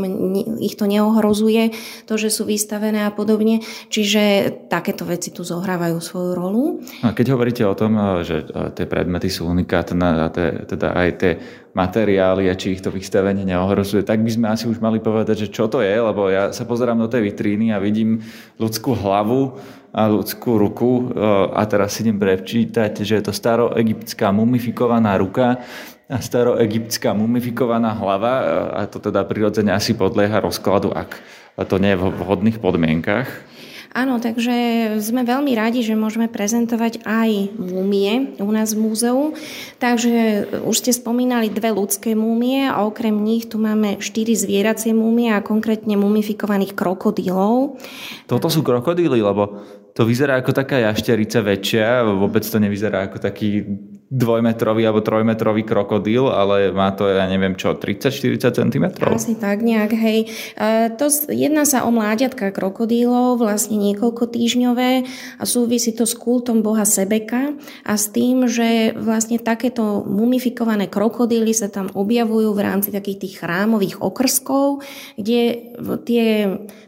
ich 0.62 0.78
to 0.78 0.86
neohrozuje, 0.86 1.74
to, 2.06 2.22
že 2.22 2.30
sú 2.30 2.46
vystavené 2.46 3.10
a 3.10 3.10
podobne. 3.10 3.66
Čiže 3.90 4.54
takéto 4.70 5.10
veci 5.10 5.34
tu 5.34 5.42
zohrávajú 5.42 5.98
svoju 5.98 6.32
rolu. 6.38 6.86
A 7.02 7.18
keď 7.18 7.34
hovoríte 7.34 7.66
o 7.66 7.74
tom, 7.74 7.98
e, 7.98 8.22
že 8.22 8.46
e, 8.46 8.78
tie 8.78 8.86
predmety 8.86 9.34
sú 9.34 9.50
unikátne 9.50 10.22
a 10.22 10.30
teda 10.70 10.94
aj 10.94 11.10
tie 11.18 11.32
materiály 11.74 12.50
a 12.50 12.58
či 12.58 12.78
ich 12.78 12.82
to 12.82 12.94
vystavenie 12.94 13.46
neohrozuje, 13.46 14.02
tak 14.02 14.22
by 14.22 14.32
sme 14.34 14.50
asi 14.50 14.66
už 14.66 14.82
mali 14.82 14.98
povedať, 14.98 15.46
že 15.46 15.54
čo 15.54 15.70
to 15.70 15.82
je, 15.86 15.94
lebo 15.94 16.26
ja 16.30 16.50
sa 16.50 16.66
pozerám 16.66 16.98
do 16.98 17.10
tej 17.10 17.30
vitríny 17.30 17.70
a 17.70 17.78
vidím 17.78 18.22
ľudskú 18.58 18.98
hlavu 18.98 19.62
a 19.94 20.02
ľudskú 20.08 20.60
ruku 20.60 21.12
e, 21.12 21.22
a 21.52 21.64
teraz 21.66 21.98
si 21.98 22.06
idem 22.06 22.20
prečítať, 22.20 22.92
že 23.02 23.20
je 23.20 23.24
to 23.24 23.34
staroegyptská 23.34 24.32
mumifikovaná 24.32 25.16
ruka 25.18 25.60
a 26.08 26.18
staroegyptská 26.20 27.12
mumifikovaná 27.16 27.96
hlava 27.96 28.34
e, 28.40 28.46
a 28.78 28.82
to 28.88 29.00
teda 29.00 29.24
prirodzene 29.24 29.72
asi 29.72 29.96
podlieha 29.96 30.44
rozkladu, 30.44 30.92
ak 30.94 31.18
to 31.66 31.82
nie 31.82 31.98
je 31.98 32.02
v 32.02 32.06
vhodných 32.14 32.58
podmienkach. 32.62 33.57
Áno, 33.98 34.22
takže 34.22 34.54
sme 35.02 35.26
veľmi 35.26 35.58
radi, 35.58 35.82
že 35.82 35.98
môžeme 35.98 36.30
prezentovať 36.30 37.02
aj 37.02 37.58
múmie 37.58 38.38
u 38.38 38.52
nás 38.54 38.78
v 38.78 38.86
múzeu. 38.86 39.34
Takže 39.82 40.46
už 40.62 40.76
ste 40.78 40.94
spomínali 40.94 41.50
dve 41.50 41.74
ľudské 41.74 42.14
múmie 42.14 42.70
a 42.70 42.86
okrem 42.86 43.18
nich 43.18 43.50
tu 43.50 43.58
máme 43.58 43.98
štyri 43.98 44.38
zvieracie 44.38 44.94
múmie 44.94 45.34
a 45.34 45.42
konkrétne 45.42 45.98
mumifikovaných 45.98 46.78
krokodílov. 46.78 47.82
Toto 48.30 48.54
sú 48.54 48.62
krokodíly, 48.62 49.18
lebo 49.18 49.66
to 49.98 50.06
vyzerá 50.06 50.38
ako 50.38 50.54
taká 50.54 50.78
jašterica 50.78 51.42
väčšia, 51.42 52.06
vôbec 52.06 52.46
to 52.46 52.62
nevyzerá 52.62 53.10
ako 53.10 53.18
taký 53.18 53.66
dvojmetrový 54.08 54.88
alebo 54.88 55.04
trojmetrový 55.04 55.68
krokodíl, 55.68 56.32
ale 56.32 56.72
má 56.72 56.96
to, 56.96 57.12
ja 57.12 57.28
neviem 57.28 57.60
čo, 57.60 57.76
30-40 57.76 58.40
cm? 58.56 58.86
Asi 59.04 59.36
tak 59.36 59.60
nejak, 59.60 59.92
hej. 59.92 60.32
E, 60.56 60.88
to, 60.96 61.12
jedná 61.28 61.68
sa 61.68 61.84
o 61.84 61.92
mláďatka 61.92 62.56
krokodílov, 62.56 63.44
vlastne 63.44 63.76
niekoľko 63.76 64.32
týždňové 64.32 64.92
a 65.38 65.44
súvisí 65.44 65.92
to 65.92 66.08
s 66.08 66.16
kultom 66.16 66.64
boha 66.64 66.88
Sebeka 66.88 67.60
a 67.84 67.94
s 68.00 68.08
tým, 68.08 68.48
že 68.48 68.96
vlastne 68.96 69.44
takéto 69.44 70.08
mumifikované 70.08 70.88
krokodíly 70.88 71.52
sa 71.52 71.68
tam 71.68 71.92
objavujú 71.92 72.56
v 72.56 72.64
rámci 72.64 72.96
takých 72.96 73.28
tých 73.28 73.36
chrámových 73.44 74.00
okrskov, 74.00 74.88
kde 75.20 75.76
tie 76.08 76.48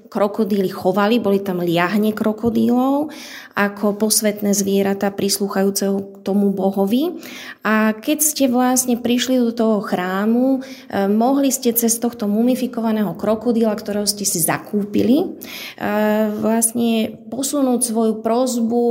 krokodíly 0.09 0.73
chovali, 0.73 1.21
boli 1.21 1.39
tam 1.39 1.61
liahne 1.61 2.11
krokodílov 2.17 3.13
ako 3.59 3.99
posvetné 3.99 4.55
zvieratá 4.55 5.11
prislúchajúce 5.11 5.91
k 5.91 6.17
tomu 6.23 6.55
bohovi. 6.55 7.19
A 7.67 7.91
keď 7.91 8.23
ste 8.23 8.45
vlastne 8.47 8.95
prišli 8.95 9.35
do 9.35 9.51
toho 9.51 9.83
chrámu, 9.83 10.63
eh, 10.63 11.11
mohli 11.11 11.51
ste 11.51 11.75
cez 11.75 11.99
tohto 11.99 12.31
mumifikovaného 12.31 13.11
krokodíla, 13.19 13.75
ktorého 13.75 14.07
ste 14.07 14.23
si 14.23 14.39
zakúpili, 14.39 15.35
eh, 15.75 16.31
vlastne 16.39 17.19
posunúť 17.27 17.83
svoju 17.83 18.13
prozbu 18.23 18.83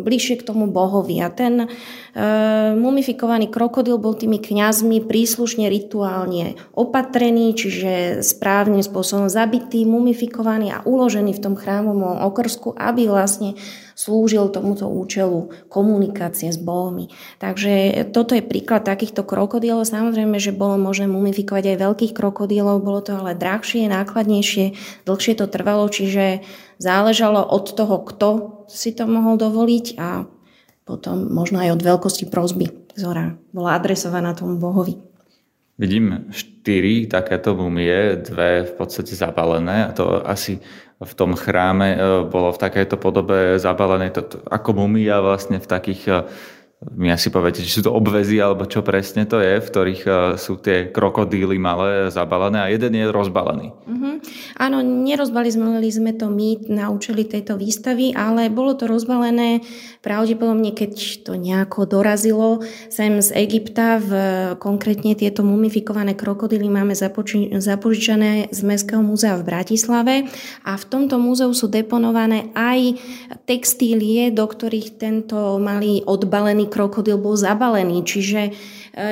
bližšie 0.00 0.40
k 0.40 0.46
tomu 0.48 0.72
bohovi. 0.72 1.20
A 1.20 1.28
ten 1.28 1.68
eh, 1.68 2.72
mumifikovaný 2.72 3.52
krokodíl 3.52 4.00
bol 4.00 4.16
tými 4.16 4.40
kňazmi 4.40 5.04
príslušne 5.04 5.68
rituálne 5.68 6.56
opatrený, 6.72 7.52
čiže 7.52 8.24
správnym 8.24 8.80
spôsobom 8.80 9.28
zabitý, 9.28 9.84
mumifikovaný 9.84 10.63
a 10.70 10.84
uložený 10.84 11.36
v 11.36 11.42
tom 11.42 11.54
chrámovom 11.56 12.22
okrsku, 12.24 12.76
aby 12.76 13.08
vlastne 13.10 13.58
slúžil 13.94 14.50
tomuto 14.50 14.90
účelu 14.90 15.50
komunikácie 15.70 16.50
s 16.50 16.58
bohmi. 16.58 17.10
Takže 17.38 18.06
toto 18.10 18.34
je 18.34 18.42
príklad 18.42 18.82
takýchto 18.82 19.22
krokodílov. 19.22 19.86
Samozrejme, 19.86 20.36
že 20.42 20.54
bolo 20.54 20.76
možné 20.76 21.06
mumifikovať 21.06 21.74
aj 21.74 21.80
veľkých 21.80 22.12
krokodílov, 22.12 22.82
bolo 22.82 23.00
to 23.02 23.14
ale 23.14 23.38
drahšie, 23.38 23.86
nákladnejšie, 23.86 24.74
dlhšie 25.06 25.34
to 25.38 25.46
trvalo, 25.46 25.86
čiže 25.86 26.42
záležalo 26.82 27.42
od 27.42 27.70
toho, 27.70 27.96
kto 28.02 28.28
si 28.66 28.90
to 28.90 29.06
mohol 29.06 29.38
dovoliť 29.38 29.86
a 29.98 30.26
potom 30.84 31.32
možno 31.32 31.64
aj 31.64 31.80
od 31.80 31.82
veľkosti 31.82 32.28
prozby, 32.28 32.68
ktorá 32.92 33.40
bola 33.56 33.78
adresovaná 33.78 34.36
tomu 34.36 34.60
bohovi. 34.60 35.00
Vidím 35.80 36.30
štyri 36.64 37.04
takéto 37.04 37.52
mumie, 37.52 38.16
dve 38.24 38.64
v 38.64 38.72
podstate 38.72 39.12
zabalené 39.12 39.84
a 39.84 39.92
to 39.92 40.24
asi 40.24 40.56
v 40.96 41.12
tom 41.12 41.36
chráme 41.36 41.92
e, 41.92 41.98
bolo 42.24 42.56
v 42.56 42.62
takejto 42.64 42.96
podobe 42.96 43.60
zabalené. 43.60 44.08
To, 44.16 44.24
to, 44.24 44.40
ako 44.48 44.72
mumia 44.72 45.20
vlastne 45.20 45.60
v 45.60 45.68
takých 45.68 46.02
e, 46.08 46.14
mi 46.92 47.08
asi 47.08 47.32
poviete, 47.32 47.64
či 47.64 47.80
sú 47.80 47.88
to 47.88 47.96
obvezy 47.96 48.36
alebo 48.36 48.68
čo 48.68 48.84
presne 48.84 49.24
to 49.24 49.40
je, 49.40 49.56
v 49.62 49.68
ktorých 49.72 50.02
uh, 50.04 50.16
sú 50.36 50.60
tie 50.60 50.92
krokodíly 50.92 51.56
malé 51.56 52.12
zabalené 52.12 52.58
a 52.60 52.68
jeden 52.68 52.92
je 52.92 53.08
rozbalený. 53.08 53.72
Uh-huh. 53.72 54.20
Áno, 54.60 54.84
nerozbalili 54.84 55.88
sme 55.88 56.12
to 56.12 56.28
my 56.28 56.68
na 56.68 56.92
účely 56.92 57.24
tejto 57.24 57.56
výstavy, 57.56 58.12
ale 58.12 58.52
bolo 58.52 58.76
to 58.76 58.84
rozbalené 58.84 59.64
pravdepodobne, 60.04 60.76
keď 60.76 61.24
to 61.24 61.32
nejako 61.40 61.88
dorazilo 61.88 62.60
sem 62.92 63.16
z 63.24 63.32
Egypta, 63.32 63.96
v, 63.96 64.10
konkrétne 64.60 65.16
tieto 65.16 65.40
mumifikované 65.40 66.12
krokodíly 66.12 66.68
máme 66.68 66.92
započi- 66.92 67.48
zapožičané 67.56 68.52
z 68.52 68.60
Mestského 68.60 69.00
múzea 69.00 69.40
v 69.40 69.46
Bratislave 69.48 70.14
a 70.66 70.76
v 70.76 70.84
tomto 70.84 71.16
múzeu 71.16 71.48
sú 71.56 71.72
deponované 71.72 72.52
aj 72.52 73.00
textílie, 73.48 74.28
do 74.28 74.44
ktorých 74.44 75.00
tento 75.00 75.56
malý 75.56 76.04
odbalený 76.04 76.68
krokodil 76.74 77.22
bol 77.22 77.38
zabalený. 77.38 78.02
Čiže 78.02 78.40
e, 78.42 78.52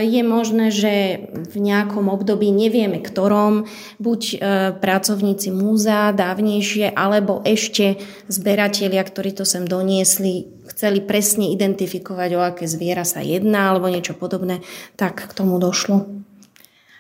je 0.02 0.23
možné, 0.26 0.75
že 0.75 0.95
v 1.31 1.57
nejakom 1.62 2.11
období, 2.11 2.50
nevieme 2.50 2.99
ktorom, 2.99 3.71
buď 4.02 4.21
e, 4.26 4.37
pracovníci 4.83 5.54
múzea 5.54 6.11
dávnejšie, 6.11 6.90
alebo 6.90 7.47
ešte 7.47 8.02
zberatelia, 8.26 9.07
ktorí 9.07 9.31
to 9.38 9.47
sem 9.47 9.62
doniesli, 9.62 10.50
chceli 10.75 10.99
presne 10.99 11.54
identifikovať, 11.54 12.31
o 12.35 12.40
aké 12.42 12.66
zviera 12.66 13.07
sa 13.07 13.23
jedná, 13.23 13.71
alebo 13.71 13.87
niečo 13.87 14.19
podobné, 14.19 14.59
tak 14.99 15.31
k 15.31 15.33
tomu 15.38 15.62
došlo. 15.62 16.23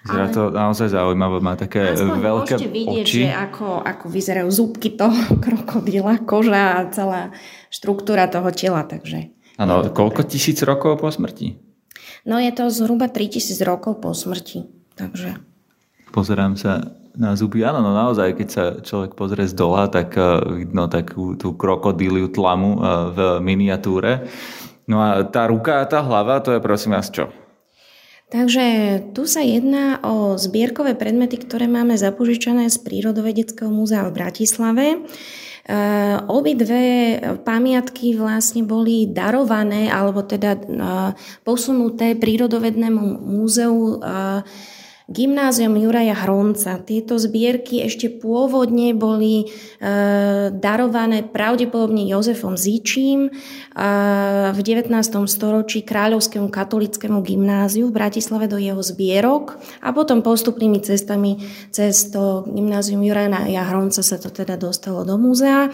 Zrejme 0.02 0.34
to 0.34 0.50
naozaj 0.50 0.90
zaujímavé, 0.90 1.38
má 1.38 1.54
také 1.54 1.94
veľké 1.94 2.58
vidieť, 2.58 3.06
oči. 3.06 3.18
že 3.22 3.30
ako, 3.30 3.86
ako 3.86 4.06
vyzerajú 4.10 4.48
zúbky 4.50 4.98
toho 4.98 5.14
krokodila, 5.44 6.18
koža 6.18 6.82
a 6.82 6.90
celá 6.90 7.30
štruktúra 7.70 8.26
toho 8.26 8.50
tela, 8.50 8.82
takže 8.82 9.30
Áno, 9.60 9.84
koľko 9.92 10.24
tisíc 10.24 10.60
rokov 10.64 11.00
po 11.02 11.08
smrti? 11.12 11.60
No 12.22 12.38
je 12.38 12.54
to 12.54 12.70
zhruba 12.70 13.10
3000 13.10 13.58
rokov 13.66 13.98
po 13.98 14.14
smrti, 14.14 14.64
takže... 14.94 15.42
Pozerám 16.12 16.60
sa 16.60 16.92
na 17.16 17.36
zuby. 17.36 17.64
Áno, 17.64 17.84
no 17.84 17.92
naozaj, 17.92 18.36
keď 18.36 18.48
sa 18.48 18.64
človek 18.80 19.16
pozrie 19.16 19.48
z 19.48 19.56
dola, 19.56 19.88
tak 19.88 20.16
uh, 20.16 20.40
vidno 20.44 20.88
takú 20.88 21.36
tú 21.36 21.56
krokodíliu 21.56 22.32
tlamu 22.32 22.76
uh, 22.76 23.12
v 23.12 23.18
miniatúre. 23.44 24.28
No 24.88 25.00
a 25.00 25.24
tá 25.24 25.48
ruka 25.48 25.80
a 25.80 25.88
tá 25.88 26.04
hlava, 26.04 26.40
to 26.40 26.52
je 26.56 26.60
prosím 26.60 26.96
vás 26.96 27.08
čo? 27.12 27.32
Takže 28.32 28.64
tu 29.12 29.28
sa 29.28 29.44
jedná 29.44 30.00
o 30.00 30.40
zbierkové 30.40 30.96
predmety, 30.96 31.36
ktoré 31.36 31.68
máme 31.68 32.00
zapožičané 32.00 32.72
z 32.72 32.80
Prírodovedeckého 32.80 33.68
múzea 33.68 34.08
v 34.08 34.16
Bratislave. 34.16 35.04
Eh, 35.62 36.18
obidve 36.26 36.82
pamiatky 37.46 38.18
vlastne 38.18 38.66
boli 38.66 39.06
darované 39.06 39.86
alebo 39.86 40.26
teda 40.26 40.58
eh, 40.58 41.10
posunuté 41.46 42.18
prírodovednému 42.18 43.22
múzeu 43.22 44.02
eh, 44.02 44.42
Gymnázium 45.12 45.76
Juraja 45.76 46.16
Hronca. 46.16 46.80
Tieto 46.80 47.20
zbierky 47.20 47.84
ešte 47.84 48.08
pôvodne 48.08 48.96
boli 48.96 49.44
e, 49.44 49.46
darované 50.50 51.20
pravdepodobne 51.20 52.08
Jozefom 52.08 52.56
Zíčím 52.56 53.28
e, 53.28 53.30
v 54.50 54.58
19. 54.58 54.88
storočí 55.28 55.84
Kráľovskému 55.84 56.48
katolickému 56.48 57.20
gymnáziu 57.20 57.92
v 57.92 57.96
Bratislave 58.00 58.48
do 58.48 58.56
jeho 58.56 58.80
zbierok 58.80 59.60
a 59.84 59.92
potom 59.92 60.24
postupnými 60.24 60.80
cestami 60.80 61.36
cez 61.68 62.08
to 62.08 62.48
Gymnázium 62.48 63.04
Juraja 63.04 63.68
Hronca 63.68 64.00
sa 64.00 64.16
to 64.16 64.32
teda 64.32 64.56
dostalo 64.56 65.04
do 65.04 65.20
múzea. 65.20 65.68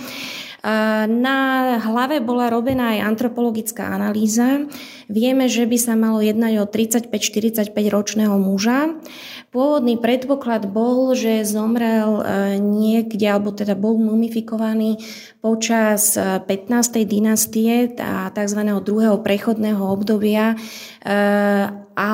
Na 1.08 1.38
hlave 1.78 2.18
bola 2.18 2.50
robená 2.50 2.98
aj 2.98 3.14
antropologická 3.14 3.94
analýza. 3.94 4.66
Vieme, 5.06 5.46
že 5.46 5.62
by 5.70 5.78
sa 5.78 5.94
malo 5.94 6.18
jednať 6.18 6.52
o 6.58 6.64
35-45 6.66 7.70
ročného 7.70 8.34
muža. 8.42 8.98
Pôvodný 9.54 10.02
predpoklad 10.02 10.66
bol, 10.68 11.14
že 11.16 11.46
zomrel 11.46 12.20
e, 12.20 12.22
niekde, 12.60 13.24
alebo 13.24 13.54
teda 13.54 13.72
bol 13.72 13.96
mumifikovaný 13.96 15.00
počas 15.40 16.18
15. 16.18 16.44
E, 16.68 17.06
dynastie 17.08 17.94
a 17.96 18.28
tzv. 18.28 18.60
druhého 18.84 19.22
prechodného 19.24 19.80
obdobia. 19.80 20.52
E, 20.52 20.56
a 21.96 22.08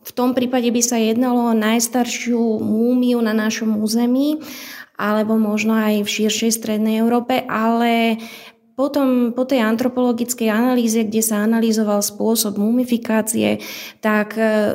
v 0.00 0.10
tom 0.14 0.36
prípade 0.36 0.70
by 0.70 0.82
sa 0.84 0.96
jednalo 1.00 1.50
o 1.50 1.58
najstaršiu 1.58 2.62
múmiu 2.62 3.18
na 3.18 3.34
našom 3.34 3.80
území 3.80 4.38
alebo 5.00 5.40
možno 5.40 5.72
aj 5.72 6.04
v 6.04 6.12
širšej 6.20 6.60
strednej 6.60 7.00
Európe, 7.00 7.40
ale 7.48 8.20
potom 8.80 9.36
po 9.36 9.44
tej 9.44 9.60
antropologickej 9.60 10.48
analýze, 10.48 11.04
kde 11.04 11.20
sa 11.20 11.44
analyzoval 11.44 12.00
spôsob 12.00 12.56
mumifikácie, 12.56 13.60
tak 14.00 14.40
e, 14.40 14.72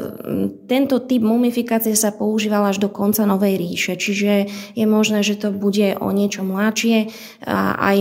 tento 0.70 1.02
typ 1.10 1.26
mumifikácie 1.26 1.98
sa 1.98 2.14
používal 2.14 2.70
až 2.70 2.86
do 2.86 2.94
konca 2.94 3.26
Novej 3.26 3.58
ríše. 3.58 3.98
Čiže 3.98 4.46
je 4.78 4.86
možné, 4.86 5.26
že 5.26 5.42
to 5.42 5.50
bude 5.50 5.98
o 5.98 6.14
niečo 6.14 6.46
mladšie 6.46 7.10
a 7.50 7.82
aj 7.82 7.98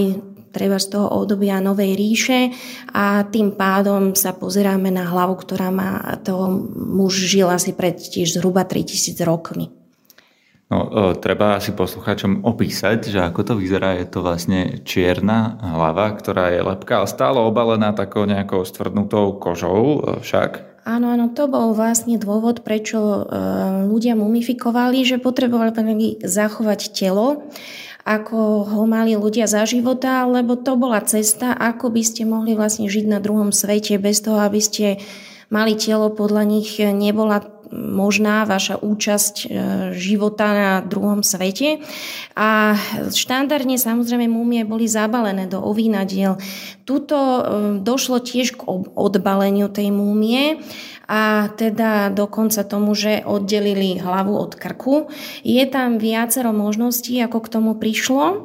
treba 0.53 0.77
z 0.77 0.93
toho 0.93 1.09
obdobia 1.09 1.65
Novej 1.65 1.97
ríše 1.97 2.53
a 2.93 3.25
tým 3.25 3.57
pádom 3.57 4.13
sa 4.13 4.37
pozeráme 4.37 4.93
na 4.93 5.09
hlavu, 5.09 5.41
ktorá 5.41 5.73
má 5.73 6.21
toho 6.21 6.53
muž 6.77 7.27
žil 7.27 7.49
asi 7.49 7.73
pred 7.73 7.97
tiež 7.97 8.37
zhruba 8.39 8.69
3000 8.69 9.25
rokmi. 9.25 9.84
No, 10.73 10.79
o, 10.81 11.03
treba 11.13 11.61
si 11.61 11.77
poslucháčom 11.77 12.41
opísať, 12.41 13.13
že 13.13 13.21
ako 13.21 13.41
to 13.45 13.55
vyzerá. 13.61 14.01
Je 14.01 14.09
to 14.09 14.25
vlastne 14.25 14.81
čierna 14.81 15.61
hlava, 15.61 16.09
ktorá 16.17 16.51
je 16.57 16.65
lepká, 16.65 17.05
ale 17.05 17.09
stále 17.09 17.37
obalená 17.37 17.93
takou 17.93 18.25
nejakou 18.25 18.65
stvrdnutou 18.65 19.37
kožou 19.37 20.01
však. 20.25 20.75
Áno, 20.85 21.13
áno, 21.13 21.33
to 21.33 21.49
bol 21.49 21.73
vlastne 21.73 22.21
dôvod, 22.21 22.61
prečo 22.61 23.01
e, 23.01 23.23
ľudia 23.89 24.13
mumifikovali, 24.21 25.01
že 25.01 25.17
potrebovali 25.17 26.21
zachovať 26.21 26.93
telo, 26.93 27.49
ako 28.05 28.69
ho 28.69 28.85
mali 28.85 29.17
ľudia 29.17 29.49
za 29.49 29.65
života, 29.65 30.29
lebo 30.29 30.61
to 30.61 30.77
bola 30.77 31.01
cesta, 31.01 31.57
ako 31.57 31.89
by 31.89 32.05
ste 32.05 32.29
mohli 32.29 32.53
vlastne 32.53 32.85
žiť 32.85 33.09
na 33.09 33.17
druhom 33.17 33.49
svete 33.49 33.97
bez 33.97 34.21
toho, 34.21 34.45
aby 34.45 34.61
ste 34.61 35.01
mali 35.49 35.73
telo, 35.73 36.13
podľa 36.13 36.45
nich 36.45 36.77
nebola 36.77 37.41
možná 37.75 38.47
vaša 38.47 38.79
účasť 38.79 39.35
e, 39.43 39.47
života 39.99 40.47
na 40.55 40.73
druhom 40.87 41.27
svete. 41.27 41.83
A 42.39 42.79
štandardne 43.11 43.75
samozrejme 43.75 44.31
múmie 44.31 44.63
boli 44.63 44.87
zabalené 44.87 45.51
do 45.51 45.59
ovínadiel. 45.59 46.39
Tuto 46.87 47.19
e, 47.19 47.43
došlo 47.83 48.23
tiež 48.23 48.55
k 48.55 48.63
odbaleniu 48.95 49.67
tej 49.67 49.91
múmie 49.91 50.63
a 51.05 51.53
teda 51.53 52.09
dokonca 52.15 52.65
tomu, 52.65 52.97
že 52.97 53.27
oddelili 53.27 54.01
hlavu 54.01 54.33
od 54.41 54.57
krku. 54.57 55.13
Je 55.45 55.61
tam 55.69 56.01
viacero 56.01 56.55
možností, 56.55 57.21
ako 57.21 57.39
k 57.45 57.53
tomu 57.53 57.73
prišlo. 57.77 58.25
E, 58.31 58.37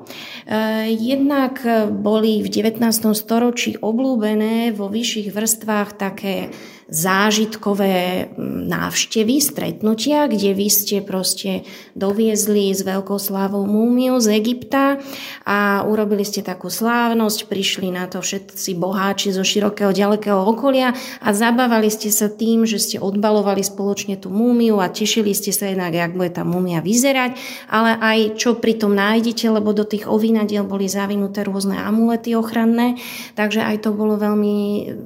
jednak 0.90 1.62
boli 1.94 2.42
v 2.42 2.50
19. 2.50 2.82
storočí 3.14 3.78
oblúbené 3.78 4.74
vo 4.74 4.90
vyšších 4.90 5.30
vrstvách 5.30 5.90
také 5.96 6.50
zážitkové 6.90 8.28
mm, 8.34 8.66
návštevy, 8.66 9.38
stretnutia, 9.38 10.26
kde 10.26 10.58
vy 10.58 10.68
ste 10.68 11.06
proste 11.06 11.64
doviezli 11.94 12.74
s 12.74 12.82
veľkou 12.82 13.22
slávou 13.22 13.64
múmiu 13.70 14.18
z 14.18 14.42
Egypta 14.42 14.98
a 15.46 15.86
urobili 15.86 16.26
ste 16.26 16.42
takú 16.42 16.74
slávnosť, 16.74 17.46
prišli 17.46 17.94
na 17.94 18.10
to 18.10 18.26
všetci 18.26 18.74
boháči 18.74 19.30
zo 19.30 19.46
širokého 19.46 19.94
ďalekého 19.94 20.42
okolia 20.42 20.98
a 21.22 21.30
zabávali 21.30 21.94
ste 21.94 22.10
sa 22.10 22.26
tým, 22.28 22.66
že 22.66 22.82
ste 22.82 22.98
odbalovali 22.98 23.62
spoločne 23.62 24.18
tú 24.18 24.34
múmiu 24.34 24.82
a 24.82 24.90
tešili 24.90 25.32
ste 25.38 25.54
sa 25.54 25.70
jednak, 25.70 25.94
jak 25.94 26.18
bude 26.18 26.34
tá 26.34 26.42
múmia 26.42 26.82
vyzerať, 26.82 27.38
ale 27.70 27.96
aj 28.02 28.18
čo 28.42 28.58
pri 28.58 28.82
tom 28.82 28.98
nájdete, 28.98 29.46
lebo 29.46 29.78
do 29.78 29.86
tých 29.86 30.10
ovinadiel 30.10 30.66
boli 30.66 30.90
zavinuté 30.90 31.46
rôzne 31.46 31.78
amulety 31.78 32.34
ochranné, 32.34 32.98
takže 33.38 33.62
aj 33.62 33.86
to 33.86 33.94
bolo 33.94 34.18
veľmi 34.18 34.58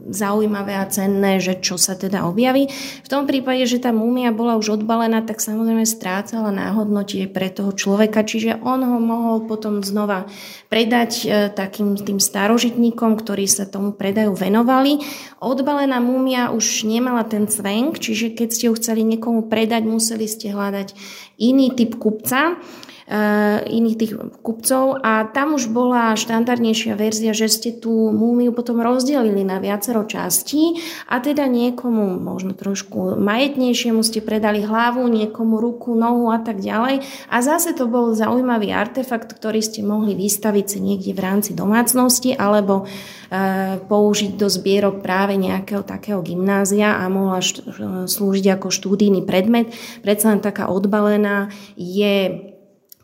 zaujímavé 0.09 0.79
a 0.79 0.87
cenné, 0.87 1.43
že 1.43 1.59
čo 1.59 1.72
čo 1.73 1.81
sa 1.81 1.97
teda 1.97 2.29
objaví. 2.29 2.69
V 3.01 3.09
tom 3.09 3.25
prípade, 3.25 3.65
že 3.65 3.81
tá 3.81 3.89
múmia 3.89 4.29
bola 4.29 4.61
už 4.61 4.77
odbalená, 4.77 5.25
tak 5.25 5.41
samozrejme 5.41 5.89
strácala 5.89 6.53
náhodnotie 6.53 7.25
pre 7.25 7.49
toho 7.49 7.73
človeka, 7.73 8.21
čiže 8.21 8.61
on 8.61 8.85
ho 8.85 9.01
mohol 9.01 9.49
potom 9.49 9.81
znova 9.81 10.29
predať 10.69 11.11
e, 11.25 11.49
takým 11.49 11.97
tým 11.97 12.21
starožitníkom, 12.21 13.17
ktorí 13.17 13.49
sa 13.49 13.65
tomu 13.65 13.97
predaju 13.97 14.37
venovali. 14.37 15.01
Odbalená 15.41 15.97
múmia 15.97 16.53
už 16.53 16.85
nemala 16.85 17.25
ten 17.25 17.49
cvenk, 17.49 17.97
čiže 17.97 18.37
keď 18.37 18.47
ste 18.53 18.65
ju 18.69 18.77
chceli 18.77 19.01
niekomu 19.01 19.49
predať, 19.49 19.81
museli 19.89 20.29
ste 20.29 20.53
hľadať 20.53 20.93
iný 21.41 21.73
typ 21.73 21.97
kupca. 21.97 22.61
Eh, 23.03 23.59
iných 23.67 23.99
tých 23.99 24.13
kupcov 24.39 25.03
a 25.03 25.27
tam 25.27 25.59
už 25.59 25.75
bola 25.75 26.15
štandardnejšia 26.15 26.95
verzia, 26.95 27.35
že 27.35 27.51
ste 27.51 27.75
tú 27.75 27.91
múmiu 28.15 28.55
potom 28.55 28.79
rozdelili 28.79 29.43
na 29.43 29.59
viacero 29.59 30.07
častí 30.07 30.79
a 31.11 31.19
teda 31.19 31.43
niekomu 31.69 32.19
možno 32.19 32.51
trošku 32.51 33.15
majetnejšiemu 33.15 34.03
ste 34.03 34.19
predali 34.19 34.63
hlavu, 34.63 35.07
niekomu 35.07 35.59
ruku, 35.59 35.95
nohu 35.95 36.27
a 36.33 36.39
tak 36.39 36.59
ďalej. 36.59 37.03
A 37.31 37.37
zase 37.39 37.71
to 37.71 37.87
bol 37.87 38.11
zaujímavý 38.11 38.75
artefakt, 38.75 39.31
ktorý 39.31 39.63
ste 39.63 39.85
mohli 39.85 40.17
vystaviť 40.17 40.65
si 40.67 40.77
niekde 40.83 41.11
v 41.15 41.23
rámci 41.23 41.51
domácnosti 41.55 42.35
alebo 42.35 42.83
e, 42.83 43.79
použiť 43.79 44.31
do 44.35 44.47
zbierok 44.51 44.99
práve 44.99 45.39
nejakého 45.39 45.85
takého 45.87 46.19
gymnázia 46.19 46.99
a 46.99 47.07
mohla 47.07 47.39
št- 47.39 47.63
slúžiť 48.07 48.59
ako 48.59 48.67
štúdijný 48.71 49.23
predmet. 49.23 49.71
Predsa 50.03 50.35
len 50.35 50.41
taká 50.43 50.67
odbalená 50.67 51.51
je 51.77 52.49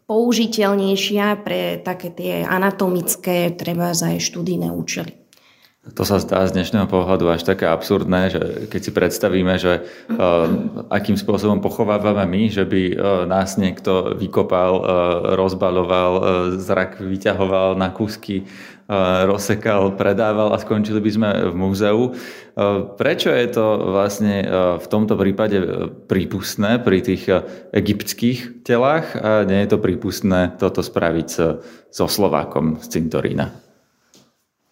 použiteľnejšia 0.09 1.45
pre 1.45 1.77
také 1.85 2.09
tie 2.09 2.41
anatomické, 2.41 3.53
treba 3.53 3.93
aj 3.93 4.17
študijné 4.17 4.73
účely. 4.73 5.18
To 5.79 6.03
sa 6.03 6.19
zdá 6.19 6.43
z 6.43 6.59
dnešného 6.59 6.91
pohľadu 6.91 7.31
až 7.31 7.47
také 7.47 7.63
absurdné, 7.63 8.35
že 8.35 8.41
keď 8.67 8.81
si 8.83 8.91
predstavíme, 8.91 9.55
že 9.55 9.79
uh, 9.79 10.45
akým 10.91 11.15
spôsobom 11.15 11.63
pochovávame 11.63 12.27
my, 12.27 12.41
že 12.51 12.67
by 12.67 12.81
uh, 12.91 12.93
nás 13.23 13.55
niekto 13.55 14.11
vykopal, 14.19 14.73
uh, 14.75 14.83
rozbaloval, 15.39 16.11
uh, 16.19 16.23
zrak 16.59 16.99
vyťahoval 16.99 17.79
na 17.79 17.95
kúsky, 17.95 18.43
rozsekal, 19.29 19.93
predával 19.93 20.49
a 20.49 20.57
skončili 20.57 20.97
by 20.97 21.11
sme 21.13 21.29
v 21.29 21.53
múzeu. 21.53 22.09
Prečo 22.97 23.29
je 23.29 23.47
to 23.53 23.85
vlastne 23.93 24.41
v 24.81 24.87
tomto 24.89 25.13
prípade 25.13 25.61
prípustné 26.09 26.81
pri 26.81 27.05
tých 27.05 27.29
egyptských 27.69 28.65
telách 28.65 29.13
a 29.13 29.45
nie 29.45 29.61
je 29.61 29.69
to 29.69 29.77
prípustné 29.77 30.57
toto 30.57 30.81
spraviť 30.81 31.29
so 31.93 32.05
Slovákom 32.09 32.81
z 32.81 32.97
cintorína? 32.97 33.68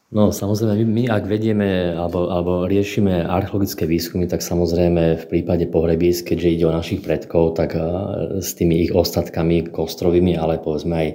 No 0.07 0.31
samozrejme, 0.31 0.87
my, 0.87 0.87
my 0.87 1.03
ak 1.11 1.27
vedieme 1.27 1.91
alebo, 1.91 2.31
alebo 2.31 2.63
riešime 2.63 3.27
archeologické 3.27 3.83
výskumy, 3.83 4.23
tak 4.31 4.39
samozrejme 4.39 5.19
v 5.19 5.25
prípade 5.27 5.67
pohrebísk, 5.67 6.31
keďže 6.31 6.47
ide 6.47 6.63
o 6.63 6.71
našich 6.71 7.03
predkov, 7.03 7.59
tak 7.59 7.75
s 8.39 8.55
tými 8.55 8.87
ich 8.87 8.95
ostatkami 8.95 9.67
kostrovými, 9.67 10.39
ale 10.39 10.63
povedzme 10.63 10.95
aj 10.95 11.07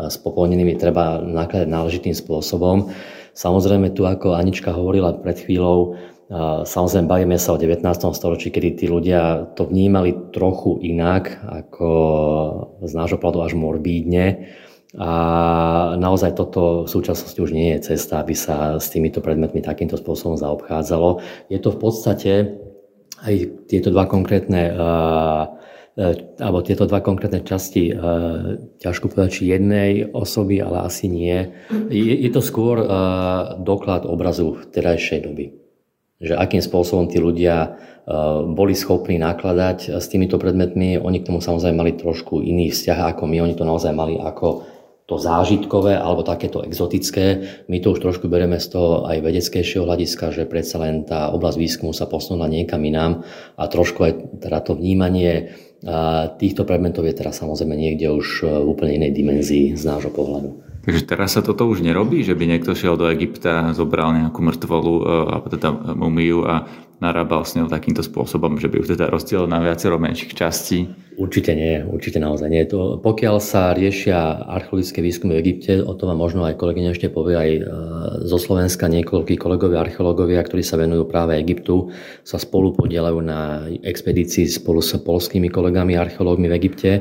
s 0.00 0.16
popolnenými 0.24 0.80
treba 0.80 1.20
nakladať 1.20 1.68
náležitým 1.68 2.16
spôsobom. 2.16 2.88
Samozrejme 3.36 3.92
tu, 3.92 4.08
ako 4.08 4.32
Anička 4.32 4.72
hovorila 4.72 5.12
pred 5.20 5.44
chvíľou, 5.44 6.00
samozrejme 6.64 7.04
bavíme 7.04 7.36
sa 7.36 7.52
o 7.52 7.60
19. 7.60 7.84
storočí, 8.16 8.48
kedy 8.48 8.80
tí 8.80 8.88
ľudia 8.88 9.52
to 9.60 9.68
vnímali 9.68 10.32
trochu 10.32 10.80
inak, 10.88 11.36
ako 11.44 11.88
z 12.80 12.92
nášho 12.96 13.20
pohľadu 13.20 13.44
až 13.44 13.52
morbídne 13.60 14.48
a 14.96 15.10
naozaj 16.00 16.32
toto 16.32 16.84
v 16.84 16.88
súčasnosti 16.88 17.36
už 17.36 17.52
nie 17.52 17.76
je 17.76 17.92
cesta, 17.92 18.24
aby 18.24 18.32
sa 18.32 18.80
s 18.80 18.88
týmito 18.88 19.20
predmetmi 19.20 19.60
takýmto 19.60 20.00
spôsobom 20.00 20.40
zaobchádzalo. 20.40 21.20
Je 21.52 21.60
to 21.60 21.76
v 21.76 21.78
podstate 21.82 22.32
aj 23.20 23.34
tieto 23.68 23.92
dva 23.92 24.08
konkrétne 24.08 24.72
alebo 26.38 26.62
tieto 26.62 26.86
dva 26.86 27.02
konkrétne 27.02 27.42
časti, 27.42 27.90
ťažko 28.78 29.10
povedať, 29.10 29.30
či 29.34 29.50
jednej 29.50 30.06
osoby, 30.08 30.62
ale 30.62 30.86
asi 30.86 31.10
nie. 31.10 31.52
Je, 31.90 32.30
to 32.30 32.38
skôr 32.38 32.80
doklad 33.58 34.06
obrazu 34.06 34.62
terajšej 34.70 35.20
doby. 35.26 35.58
Že 36.22 36.38
akým 36.38 36.62
spôsobom 36.62 37.10
tí 37.10 37.18
ľudia 37.18 37.76
boli 38.46 38.78
schopní 38.78 39.18
nakladať 39.18 39.98
s 39.98 40.06
týmito 40.06 40.38
predmetmi. 40.38 41.02
Oni 41.02 41.18
k 41.18 41.28
tomu 41.28 41.42
samozrejme 41.42 41.76
mali 41.76 41.92
trošku 41.98 42.46
iný 42.46 42.70
vzťah 42.70 43.12
ako 43.18 43.26
my. 43.26 43.42
Oni 43.42 43.58
to 43.58 43.66
naozaj 43.66 43.90
mali 43.90 44.16
ako 44.22 44.77
to 45.08 45.16
zážitkové 45.16 45.96
alebo 45.96 46.20
takéto 46.20 46.60
exotické. 46.60 47.48
My 47.72 47.80
to 47.80 47.96
už 47.96 48.04
trošku 48.04 48.28
bereme 48.28 48.60
z 48.60 48.68
toho 48.76 49.08
aj 49.08 49.24
vedeckejšieho 49.24 49.88
hľadiska, 49.88 50.36
že 50.36 50.44
predsa 50.44 50.76
len 50.84 51.08
tá 51.08 51.32
oblasť 51.32 51.56
výskumu 51.56 51.96
sa 51.96 52.04
posunula 52.04 52.44
niekam 52.44 52.84
inám 52.84 53.24
a 53.56 53.64
trošku 53.72 54.04
aj 54.04 54.12
teda 54.44 54.60
to 54.60 54.76
vnímanie 54.76 55.56
týchto 56.36 56.66
predmetov 56.66 57.06
je 57.06 57.14
teraz 57.14 57.38
samozrejme 57.38 57.78
niekde 57.78 58.10
už 58.10 58.44
v 58.44 58.66
úplne 58.66 58.98
inej 58.98 59.14
dimenzii 59.14 59.66
z 59.78 59.82
nášho 59.86 60.10
pohľadu. 60.10 60.68
Takže 60.88 61.04
teraz 61.04 61.36
sa 61.36 61.44
toto 61.44 61.68
už 61.68 61.84
nerobí, 61.84 62.24
že 62.24 62.32
by 62.32 62.44
niekto 62.48 62.72
šiel 62.72 62.96
do 62.96 63.12
Egypta, 63.12 63.76
zobral 63.76 64.16
nejakú 64.16 64.40
mŕtvolu, 64.40 64.94
e, 64.96 65.02
alebo 65.36 65.46
teda 65.52 65.68
mumiu 65.92 66.48
a 66.48 66.64
narábal 66.98 67.46
s 67.46 67.54
ňou 67.54 67.70
takýmto 67.70 68.02
spôsobom, 68.02 68.58
že 68.58 68.66
by 68.66 68.82
ju 68.82 68.84
teda 68.94 69.10
rozdielil 69.10 69.46
na 69.46 69.62
viacero 69.62 69.98
menších 69.98 70.34
častí? 70.34 70.90
Určite 71.18 71.50
nie, 71.58 71.82
určite 71.82 72.22
naozaj 72.22 72.46
nie. 72.46 72.62
To, 72.70 73.02
pokiaľ 73.02 73.42
sa 73.42 73.74
riešia 73.74 74.38
archeologické 74.38 75.02
výskumy 75.02 75.34
v 75.34 75.42
Egypte, 75.42 75.82
o 75.82 75.90
tom 75.98 76.14
vám 76.14 76.22
možno 76.22 76.46
aj 76.46 76.54
kolegyňa 76.54 76.94
ešte 76.94 77.10
povie 77.10 77.34
aj 77.34 77.50
e, 77.58 77.62
zo 78.22 78.38
Slovenska 78.38 78.86
niekoľkí 78.86 79.34
kolegovia, 79.34 79.82
archeológovia, 79.82 80.46
ktorí 80.46 80.62
sa 80.62 80.78
venujú 80.78 81.10
práve 81.10 81.34
Egyptu, 81.42 81.90
sa 82.22 82.38
spolu 82.38 82.70
podielajú 82.70 83.18
na 83.18 83.66
expedícii 83.82 84.46
spolu 84.46 84.78
s 84.78 84.94
polskými 84.94 85.50
kolegami 85.50 85.98
archeológmi 85.98 86.46
v 86.46 86.54
Egypte. 86.54 86.90
E, 86.94 87.00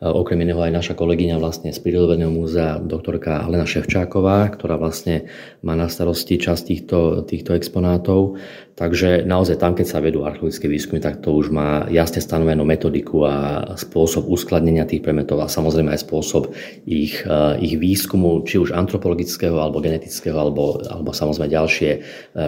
okrem 0.00 0.40
iného 0.48 0.64
aj 0.64 0.72
naša 0.72 0.94
kolegyňa 0.96 1.36
vlastne 1.36 1.68
z 1.68 1.76
Prírodovedného 1.84 2.32
múzea, 2.32 2.80
doktorka 2.80 3.44
Alena 3.44 3.68
Ševčáková, 3.68 4.48
ktorá 4.48 4.80
vlastne 4.80 5.28
má 5.60 5.76
na 5.76 5.92
starosti 5.92 6.40
časť 6.40 6.62
týchto, 6.64 6.98
týchto 7.28 7.52
exponátov. 7.52 8.40
Takže 8.78 9.26
naozaj 9.26 9.58
tam, 9.58 9.74
keď 9.74 9.86
sa 9.90 9.98
vedú 9.98 10.22
archeologické 10.22 10.70
výskumy, 10.70 11.02
tak 11.02 11.18
to 11.18 11.34
už 11.34 11.50
má 11.50 11.90
jasne 11.90 12.22
stanovenú 12.22 12.62
metodiku 12.62 13.26
a 13.26 13.34
spôsob 13.74 14.30
uskladnenia 14.30 14.86
tých 14.86 15.02
predmetov 15.02 15.42
a 15.42 15.50
samozrejme 15.50 15.90
aj 15.90 16.06
spôsob 16.06 16.54
ich, 16.86 17.26
eh, 17.26 17.58
ich 17.58 17.74
výskumu, 17.74 18.46
či 18.46 18.62
už 18.62 18.70
antropologického 18.70 19.58
alebo 19.58 19.82
genetického, 19.82 20.38
alebo, 20.38 20.78
alebo 20.86 21.10
samozrejme 21.10 21.50
ďalšie 21.50 21.90
eh, 21.90 22.02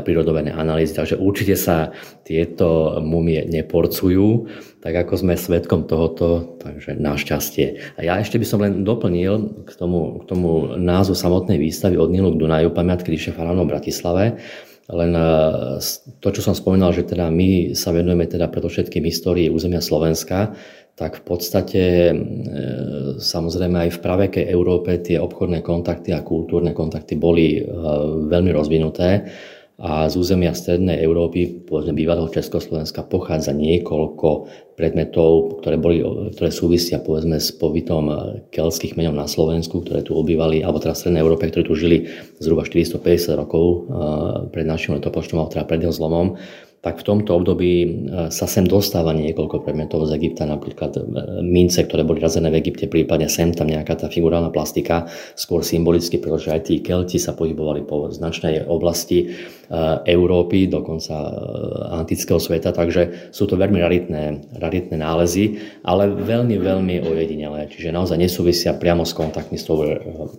prírodovené 0.07 0.55
analýzy. 0.55 0.95
Takže 0.95 1.19
určite 1.19 1.59
sa 1.59 1.91
tieto 2.23 3.03
mumie 3.03 3.51
neporcujú, 3.51 4.47
tak 4.87 5.03
ako 5.03 5.19
sme 5.19 5.35
svetkom 5.35 5.91
tohoto, 5.91 6.63
takže 6.63 6.95
našťastie. 6.95 7.99
A 7.99 8.07
ja 8.07 8.23
ešte 8.23 8.39
by 8.39 8.47
som 8.47 8.63
len 8.63 8.87
doplnil 8.87 9.67
k 9.67 9.73
tomu, 9.75 10.23
k 10.23 10.31
tomu 10.31 10.79
názvu 10.79 11.19
samotnej 11.19 11.59
výstavy 11.59 11.99
od 11.99 12.15
Nilu 12.15 12.39
k 12.39 12.39
Dunaju, 12.39 12.71
pamiatky 12.71 13.11
ríše 13.11 13.35
faraónov 13.35 13.67
v 13.67 13.73
Bratislave, 13.75 14.25
len 14.91 15.13
e, 15.15 15.29
to, 16.19 16.29
čo 16.35 16.43
som 16.43 16.55
spomínal, 16.55 16.91
že 16.91 17.07
teda 17.07 17.31
my 17.31 17.73
sa 17.79 17.95
venujeme 17.95 18.27
teda 18.27 18.51
predovšetkým 18.51 19.07
histórii 19.07 19.47
územia 19.47 19.79
Slovenska, 19.79 20.55
tak 20.99 21.17
v 21.17 21.25
podstate 21.25 21.83
e, 22.11 22.15
samozrejme 23.17 23.89
aj 23.89 23.91
v 23.97 24.03
pravekej 24.03 24.45
Európe 24.51 25.01
tie 25.01 25.17
obchodné 25.17 25.65
kontakty 25.65 26.13
a 26.13 26.27
kultúrne 26.27 26.75
kontakty 26.77 27.17
boli 27.17 27.59
e, 27.59 27.63
veľmi 28.29 28.51
rozvinuté 28.53 29.31
a 29.81 30.05
z 30.13 30.15
územia 30.21 30.53
strednej 30.53 31.01
Európy, 31.01 31.65
povedzme 31.65 31.97
bývalého 31.97 32.29
Československa, 32.29 33.01
pochádza 33.09 33.57
niekoľko 33.57 34.29
predmetov, 34.77 35.65
ktoré, 35.65 35.81
boli, 35.81 36.05
ktoré 36.37 36.53
súvisia 36.53 37.01
povedzme 37.01 37.41
s 37.41 37.49
pobytom 37.57 38.13
keltských 38.53 39.01
meňov 39.01 39.17
na 39.17 39.25
Slovensku, 39.25 39.81
ktoré 39.81 40.05
tu 40.05 40.13
obývali, 40.21 40.61
alebo 40.61 40.85
teda 40.85 40.93
v 40.93 41.01
strednej 41.01 41.25
Európe, 41.25 41.49
ktorí 41.49 41.65
tu 41.65 41.73
žili 41.73 42.13
zhruba 42.37 42.69
450 42.69 43.41
rokov 43.41 43.65
eh, 43.65 43.81
pred 44.53 44.69
našim 44.69 45.01
letopočtom, 45.01 45.41
alebo 45.41 45.53
teda 45.57 45.65
pred 45.65 45.81
jeho 45.81 45.97
zlomom. 45.97 46.37
Tak 46.81 47.05
v 47.05 47.07
tomto 47.13 47.37
období 47.37 47.73
e, 47.85 47.89
sa 48.33 48.49
sem 48.49 48.65
dostáva 48.65 49.13
niekoľko 49.13 49.69
predmetov 49.69 50.09
z 50.09 50.17
Egypta, 50.17 50.49
napríklad 50.49 50.97
e, 50.97 51.01
mince, 51.45 51.85
ktoré 51.85 52.09
boli 52.09 52.25
razené 52.25 52.49
v 52.49 52.65
Egypte, 52.65 52.89
prípadne 52.89 53.29
sem 53.29 53.53
tam 53.53 53.69
nejaká 53.69 54.01
tá 54.01 54.09
figurálna 54.09 54.49
plastika, 54.49 55.05
skôr 55.37 55.61
symbolicky, 55.61 56.17
pretože 56.17 56.49
aj 56.49 56.73
tí 56.73 56.81
Kelti 56.81 57.21
sa 57.21 57.37
pohybovali 57.37 57.85
po 57.85 58.09
značnej 58.09 58.65
oblasti. 58.65 59.29
e, 59.29 59.60
Európy, 60.03 60.67
dokonca 60.67 61.15
antického 62.03 62.43
sveta, 62.43 62.75
takže 62.75 63.31
sú 63.31 63.47
to 63.47 63.55
veľmi 63.55 63.79
raritné, 63.79 64.51
raritné 64.59 64.99
nálezy, 64.99 65.63
ale 65.87 66.11
veľmi, 66.11 66.59
veľmi 66.59 66.97
ojedinelé, 67.07 67.71
čiže 67.71 67.95
naozaj 67.95 68.19
nesúvisia 68.19 68.75
priamo 68.75 69.07
s 69.07 69.15
kontaktmi 69.15 69.55
s 69.55 69.71
tou, 69.71 69.87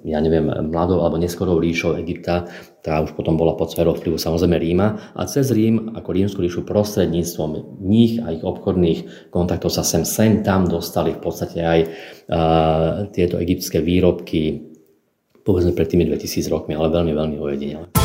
ja 0.03 0.19
neviem, 0.19 0.51
mladou 0.67 0.99
alebo 0.99 1.15
neskorou 1.15 1.63
ríšou 1.63 1.95
Egypta, 2.03 2.51
ktorá 2.83 3.07
už 3.07 3.15
potom 3.15 3.39
bola 3.39 3.55
pod 3.55 3.71
sférou 3.71 3.95
vplyvu 3.95 4.19
samozrejme 4.19 4.57
Ríma 4.59 4.87
a 5.15 5.21
cez 5.29 5.47
Rím 5.53 5.95
ako 5.95 6.09
rímsku 6.11 6.39
ríšu 6.43 6.67
prostredníctvom 6.67 7.79
nich 7.79 8.19
a 8.19 8.35
ich 8.35 8.43
obchodných 8.43 9.31
kontaktov 9.31 9.71
sa 9.71 9.87
sem 9.87 10.03
sem 10.03 10.43
tam 10.43 10.67
dostali 10.67 11.15
v 11.15 11.21
podstate 11.23 11.61
aj 11.61 11.79
uh, 11.87 13.07
tieto 13.15 13.39
egyptské 13.39 13.79
výrobky 13.79 14.71
povedzme 15.41 15.73
pred 15.73 15.89
tými 15.89 16.05
2000 16.05 16.53
rokmi, 16.53 16.77
ale 16.77 16.93
veľmi, 16.93 17.13
veľmi 17.17 17.37
ojedinele. 17.41 18.00